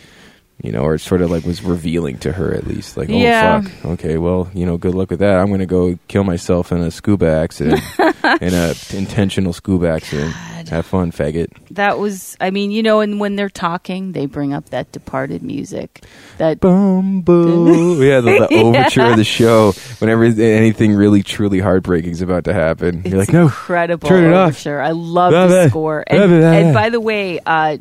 You 0.65 0.73
know, 0.73 0.81
or 0.83 0.95
it 0.95 1.01
sort 1.01 1.21
of 1.21 1.31
like 1.31 1.45
was 1.45 1.63
revealing 1.63 2.17
to 2.19 2.33
her 2.33 2.53
at 2.55 2.67
least, 2.67 2.97
like, 2.97 3.11
oh 3.11 3.13
Yeah. 3.13 3.61
fuck, 3.61 3.85
okay, 3.93 4.17
well, 4.19 4.51
you 4.55 4.65
know, 4.67 4.77
good 4.79 4.95
luck 4.95 5.11
with 5.11 5.21
that. 5.21 5.39
I'm 5.39 5.49
going 5.49 5.61
to 5.61 5.67
go 5.67 5.99
kill 6.09 6.25
myself 6.25 6.73
in 6.73 6.79
a 6.79 6.91
scuba 6.91 7.27
accident, 7.29 7.81
in 8.41 8.55
a 8.55 8.75
intentional 8.93 9.53
scuba 9.53 9.89
accident. 9.91 10.35
Have 10.71 10.87
fun, 10.87 11.13
faggot. 11.13 11.49
That 11.73 11.99
was, 11.99 12.39
I 12.41 12.49
mean, 12.51 12.71
you 12.71 12.83
know, 12.83 13.01
and 13.01 13.21
when 13.21 13.37
they're 13.37 13.51
talking, 13.51 14.13
they 14.13 14.25
bring 14.25 14.55
up 14.55 14.71
that 14.71 14.91
departed 14.93 15.43
music. 15.43 16.03
That 16.39 16.59
Bumbo. 16.59 17.97
yeah, 18.03 18.21
the, 18.23 18.47
the 18.49 18.61
overture 18.63 19.03
of 19.11 19.19
the 19.19 19.25
show. 19.25 19.73
Whenever 19.99 20.25
anything 20.25 20.95
really 20.95 21.23
truly 21.23 21.59
heartbreaking 21.61 22.13
is 22.13 22.23
about 22.23 22.45
to 22.45 22.55
happen, 22.55 23.01
it's 23.05 23.11
you're 23.11 23.19
like, 23.19 23.31
no, 23.31 23.43
incredible 23.43 24.09
turn 24.09 24.25
it 24.25 24.33
off. 24.33 24.49
overture. 24.53 24.81
I 24.81 24.93
love 24.93 25.33
Blah, 25.33 25.47
the 25.49 25.55
blah. 25.55 25.69
score. 25.69 26.05
Blah, 26.09 26.23
And, 26.23 26.33
and 26.43 26.75
by 26.75 26.89
the 26.89 27.01
way, 27.01 27.41
uh, 27.45 27.77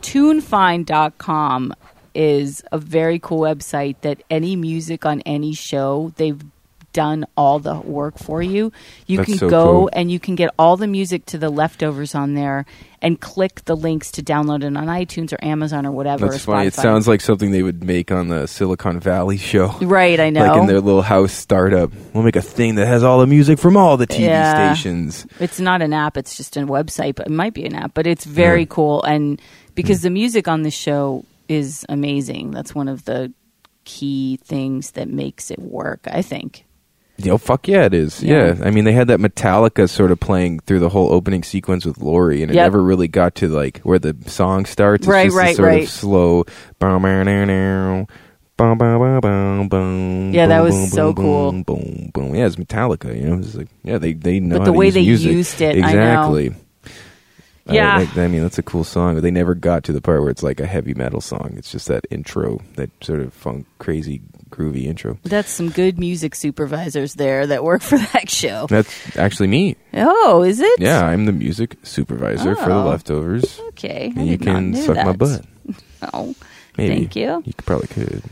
tunefind.com 0.00 1.74
is 2.14 2.62
a 2.72 2.78
very 2.78 3.18
cool 3.18 3.40
website 3.40 3.96
that 4.02 4.22
any 4.30 4.56
music 4.56 5.04
on 5.06 5.20
any 5.22 5.54
show, 5.54 6.12
they've 6.16 6.42
done 6.92 7.26
all 7.36 7.58
the 7.58 7.80
work 7.80 8.18
for 8.18 8.42
you. 8.42 8.72
You 9.06 9.18
That's 9.18 9.28
can 9.28 9.38
so 9.38 9.48
go 9.48 9.64
cool. 9.64 9.90
and 9.92 10.10
you 10.10 10.20
can 10.20 10.34
get 10.34 10.50
all 10.58 10.76
the 10.76 10.86
music 10.86 11.26
to 11.26 11.38
the 11.38 11.50
leftovers 11.50 12.14
on 12.14 12.34
there 12.34 12.66
and 13.00 13.20
click 13.20 13.64
the 13.64 13.74
links 13.74 14.12
to 14.12 14.22
download 14.22 14.62
it 14.62 14.76
on 14.76 14.86
iTunes 14.86 15.32
or 15.32 15.42
Amazon 15.44 15.86
or 15.86 15.90
whatever. 15.90 16.26
That's 16.28 16.36
or 16.36 16.52
funny. 16.52 16.66
It 16.68 16.74
sounds 16.74 17.08
like 17.08 17.20
something 17.20 17.50
they 17.50 17.62
would 17.62 17.82
make 17.82 18.12
on 18.12 18.28
the 18.28 18.46
Silicon 18.46 19.00
Valley 19.00 19.38
show. 19.38 19.72
right. 19.80 20.20
I 20.20 20.30
know. 20.30 20.46
Like 20.46 20.60
in 20.60 20.66
their 20.66 20.80
little 20.80 21.02
house 21.02 21.32
startup. 21.32 21.92
We'll 22.12 22.22
make 22.22 22.36
a 22.36 22.42
thing 22.42 22.76
that 22.76 22.86
has 22.86 23.02
all 23.02 23.18
the 23.20 23.26
music 23.26 23.58
from 23.58 23.76
all 23.76 23.96
the 23.96 24.06
TV 24.06 24.20
Yeah. 24.20 24.74
stations. 24.74 25.26
It's 25.40 25.58
not 25.60 25.82
an 25.82 25.92
app; 25.92 26.16
it's 26.16 26.36
just 26.36 26.56
a 26.56 26.60
website, 26.60 27.16
but 27.16 27.26
it 27.26 27.32
might 27.32 27.54
be 27.54 27.64
an 27.64 27.74
app. 27.74 27.92
But 27.94 28.06
it's 28.06 28.24
very 28.24 28.60
Yeah. 28.60 28.66
cool, 28.68 29.02
and 29.02 29.40
because 29.74 29.98
hmm. 30.00 30.04
the 30.04 30.10
music 30.10 30.46
on 30.46 30.62
the 30.62 30.70
show 30.70 31.24
is 31.52 31.86
amazing. 31.88 32.50
That's 32.50 32.74
one 32.74 32.88
of 32.88 33.04
the 33.04 33.32
key 33.84 34.38
things 34.44 34.92
that 34.92 35.08
makes 35.08 35.50
it 35.50 35.58
work, 35.58 36.06
I 36.06 36.22
think. 36.22 36.64
Oh 37.28 37.38
fuck 37.38 37.68
yeah, 37.68 37.84
it 37.84 37.94
is. 37.94 38.22
Yeah. 38.22 38.54
yeah. 38.54 38.64
I 38.64 38.70
mean 38.70 38.84
they 38.84 38.92
had 38.92 39.08
that 39.08 39.20
Metallica 39.20 39.88
sort 39.88 40.10
of 40.10 40.18
playing 40.18 40.60
through 40.60 40.80
the 40.80 40.88
whole 40.88 41.12
opening 41.12 41.42
sequence 41.42 41.84
with 41.84 41.98
Laurie, 41.98 42.42
and 42.42 42.50
it 42.50 42.54
yep. 42.54 42.64
never 42.64 42.82
really 42.82 43.08
got 43.08 43.34
to 43.36 43.48
like 43.48 43.78
where 43.80 43.98
the 43.98 44.16
song 44.26 44.64
starts. 44.64 45.02
It's 45.02 45.08
right, 45.08 45.26
just 45.26 45.36
right, 45.36 45.56
sort 45.56 45.68
right. 45.68 45.82
Of 45.84 45.88
slow. 45.88 46.44
Yeah, 50.32 50.46
that 50.46 50.60
was 50.60 50.92
so 50.92 51.12
cool. 51.14 51.52
Boom, 51.52 51.62
boom, 51.62 52.10
boom. 52.12 52.34
Yeah, 52.34 52.46
it's 52.46 52.56
Metallica. 52.56 53.14
You 53.16 53.28
know, 53.28 53.38
it's 53.38 53.54
like 53.54 53.68
yeah, 53.82 53.98
they 53.98 54.14
they 54.14 54.40
know. 54.40 54.58
But 54.58 54.64
the 54.64 54.72
way 54.72 54.90
they 54.90 55.00
used 55.00 55.26
it, 55.26 55.32
used 55.32 55.60
it 55.60 55.76
exactly. 55.76 56.54
I- 57.68 57.74
Yeah. 57.74 58.06
I, 58.16 58.20
I 58.22 58.28
mean 58.28 58.42
that's 58.42 58.58
a 58.58 58.62
cool 58.62 58.84
song, 58.84 59.14
but 59.14 59.22
they 59.22 59.30
never 59.30 59.54
got 59.54 59.84
to 59.84 59.92
the 59.92 60.00
part 60.00 60.20
where 60.20 60.30
it's 60.30 60.42
like 60.42 60.60
a 60.60 60.66
heavy 60.66 60.94
metal 60.94 61.20
song. 61.20 61.54
It's 61.56 61.70
just 61.70 61.88
that 61.88 62.04
intro, 62.10 62.60
that 62.76 62.90
sort 63.02 63.20
of 63.20 63.32
funk, 63.32 63.66
crazy, 63.78 64.20
groovy 64.50 64.84
intro. 64.84 65.18
That's 65.22 65.50
some 65.50 65.70
good 65.70 65.98
music 65.98 66.34
supervisors 66.34 67.14
there 67.14 67.46
that 67.46 67.64
work 67.64 67.82
for 67.82 67.98
that 68.12 68.28
show. 68.28 68.66
That's 68.68 69.16
actually 69.16 69.46
me. 69.48 69.76
Oh, 69.94 70.42
is 70.42 70.60
it? 70.60 70.80
Yeah, 70.80 71.04
I'm 71.04 71.24
the 71.26 71.32
music 71.32 71.76
supervisor 71.84 72.54
for 72.56 72.68
the 72.68 72.74
Oh. 72.74 72.88
leftovers. 72.88 73.60
Okay. 73.68 74.12
You 74.16 74.38
can 74.38 74.74
suck 74.74 74.96
my 74.96 75.12
butt. 75.12 75.44
Oh, 76.12 76.34
Maybe. 76.76 76.94
thank 76.96 77.14
you. 77.16 77.42
You 77.46 77.52
could- 77.52 77.64
probably 77.64 77.86
could. 77.86 78.22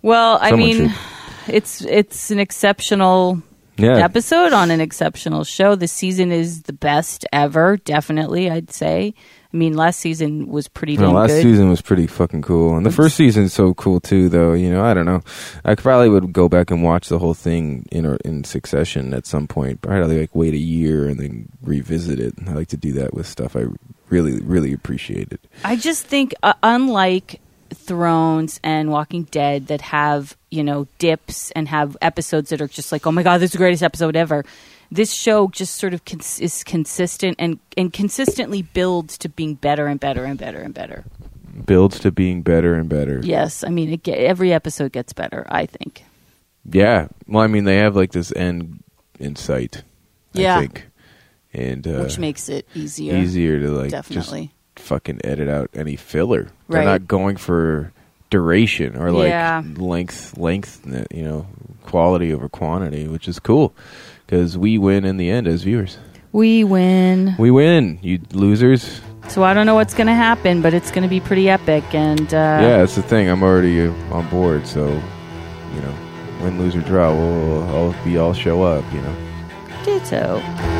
Well, 0.00 0.38
I 0.40 0.50
Someone 0.50 0.68
mean, 0.68 0.88
should. 0.88 1.54
it's 1.54 1.82
it's 1.82 2.30
an 2.30 2.38
exceptional 2.38 3.42
Yeah. 3.78 3.96
episode 4.04 4.52
on 4.52 4.70
an 4.70 4.80
exceptional 4.80 5.44
show. 5.44 5.74
The 5.76 5.88
season 5.88 6.32
is 6.32 6.62
the 6.62 6.72
best 6.72 7.24
ever, 7.32 7.76
definitely, 7.76 8.50
I'd 8.50 8.72
say. 8.72 9.14
I 9.52 9.56
mean, 9.56 9.74
last 9.74 10.00
season 10.00 10.48
was 10.48 10.68
pretty 10.68 10.96
No, 10.96 11.06
damn 11.06 11.14
last 11.14 11.28
good. 11.30 11.42
season 11.42 11.70
was 11.70 11.80
pretty 11.80 12.06
fucking 12.06 12.42
cool, 12.42 12.76
and 12.76 12.84
the 12.84 12.90
first 12.90 13.16
season's 13.16 13.54
so 13.54 13.72
cool 13.72 13.98
too. 13.98 14.28
Though 14.28 14.52
you 14.52 14.70
know, 14.70 14.84
I 14.84 14.92
don't 14.92 15.06
know. 15.06 15.22
I 15.64 15.74
probably 15.74 16.10
would 16.10 16.32
go 16.34 16.48
back 16.50 16.70
and 16.70 16.82
watch 16.82 17.08
the 17.08 17.18
whole 17.18 17.32
thing 17.34 17.86
in 17.90 18.04
or 18.04 18.16
in 18.26 18.44
succession 18.44 19.14
at 19.14 19.26
some 19.26 19.46
point. 19.46 19.80
Probably 19.80 20.20
like 20.20 20.34
wait 20.34 20.52
a 20.52 20.58
year 20.58 21.08
and 21.08 21.18
then 21.18 21.48
revisit 21.62 22.20
it. 22.20 22.34
I 22.46 22.52
like 22.52 22.68
to 22.68 22.76
do 22.76 22.92
that 22.92 23.14
with 23.14 23.26
stuff 23.26 23.56
I 23.56 23.64
really, 24.10 24.40
really 24.40 24.72
appreciate 24.74 25.32
it. 25.32 25.40
I 25.64 25.76
just 25.76 26.04
think, 26.06 26.34
uh, 26.42 26.52
unlike 26.62 27.40
Thrones 27.74 28.60
and 28.62 28.90
Walking 28.90 29.24
Dead, 29.24 29.68
that 29.68 29.80
have 29.80 30.36
you 30.50 30.64
know 30.64 30.86
dips 30.98 31.50
and 31.52 31.68
have 31.68 31.96
episodes 32.02 32.50
that 32.50 32.60
are 32.60 32.68
just 32.68 32.92
like, 32.92 33.06
oh 33.06 33.12
my 33.12 33.22
god, 33.22 33.38
this 33.38 33.48
is 33.48 33.52
the 33.52 33.58
greatest 33.58 33.82
episode 33.82 34.16
ever. 34.16 34.44
This 34.90 35.12
show 35.12 35.48
just 35.48 35.74
sort 35.74 35.92
of 35.92 36.04
cons- 36.04 36.40
is 36.40 36.64
consistent 36.64 37.36
and 37.38 37.58
and 37.76 37.92
consistently 37.92 38.62
builds 38.62 39.18
to 39.18 39.28
being 39.28 39.54
better 39.54 39.86
and 39.86 40.00
better 40.00 40.24
and 40.24 40.38
better 40.38 40.60
and 40.60 40.72
better. 40.72 41.04
Builds 41.66 41.98
to 42.00 42.10
being 42.10 42.42
better 42.42 42.74
and 42.74 42.88
better. 42.88 43.20
Yes, 43.22 43.64
I 43.64 43.68
mean, 43.68 43.92
it 43.92 44.02
get, 44.02 44.18
every 44.18 44.52
episode 44.52 44.92
gets 44.92 45.12
better. 45.12 45.46
I 45.48 45.66
think. 45.66 46.04
Yeah. 46.70 47.08
Well, 47.26 47.42
I 47.42 47.46
mean, 47.46 47.64
they 47.64 47.78
have 47.78 47.96
like 47.96 48.12
this 48.12 48.32
end 48.34 48.82
in 49.18 49.36
sight. 49.36 49.82
Yeah. 50.32 50.56
I 50.56 50.60
think, 50.60 50.86
and 51.52 51.86
uh, 51.86 52.00
which 52.00 52.18
makes 52.18 52.48
it 52.48 52.68
easier. 52.74 53.16
easier 53.16 53.58
to 53.60 53.70
like 53.70 53.90
Definitely. 53.90 54.52
Fucking 54.78 55.20
edit 55.24 55.48
out 55.48 55.70
any 55.74 55.96
filler. 55.96 56.48
Right. 56.68 56.78
They're 56.80 56.84
not 56.84 57.06
going 57.08 57.36
for 57.36 57.92
duration 58.30 58.96
or 58.96 59.10
like 59.12 59.28
Yeah. 59.30 59.62
length, 59.76 60.36
length, 60.38 60.80
you 61.12 61.22
know, 61.22 61.46
quality 61.86 62.32
over 62.32 62.48
quantity, 62.48 63.08
which 63.08 63.26
is 63.28 63.38
cool 63.38 63.74
because 64.26 64.56
we 64.58 64.78
win 64.78 65.04
in 65.04 65.16
the 65.16 65.30
end 65.30 65.46
as 65.46 65.62
viewers. 65.62 65.98
We 66.32 66.62
win. 66.62 67.34
We 67.38 67.50
win, 67.50 67.98
you 68.02 68.20
losers. 68.32 69.00
So 69.28 69.42
I 69.42 69.54
don't 69.54 69.66
know 69.66 69.74
what's 69.74 69.94
going 69.94 70.06
to 70.06 70.14
happen, 70.14 70.62
but 70.62 70.74
it's 70.74 70.90
going 70.90 71.02
to 71.02 71.08
be 71.08 71.20
pretty 71.20 71.48
epic. 71.48 71.84
And 71.94 72.32
uh, 72.32 72.58
yeah, 72.62 72.78
that's 72.78 72.94
the 72.96 73.02
thing. 73.02 73.28
I'm 73.28 73.42
already 73.42 73.86
uh, 73.86 73.92
on 74.10 74.28
board, 74.28 74.66
so 74.66 74.86
you 74.88 75.80
know, 75.80 75.94
win, 76.42 76.58
lose 76.58 76.76
or 76.76 76.80
draw, 76.82 77.14
we'll 77.14 77.62
all 77.74 77.94
be 78.04 78.16
all 78.18 78.34
show 78.34 78.62
up. 78.62 78.84
You 78.92 79.00
know. 79.00 79.16
Ditto. 79.84 80.77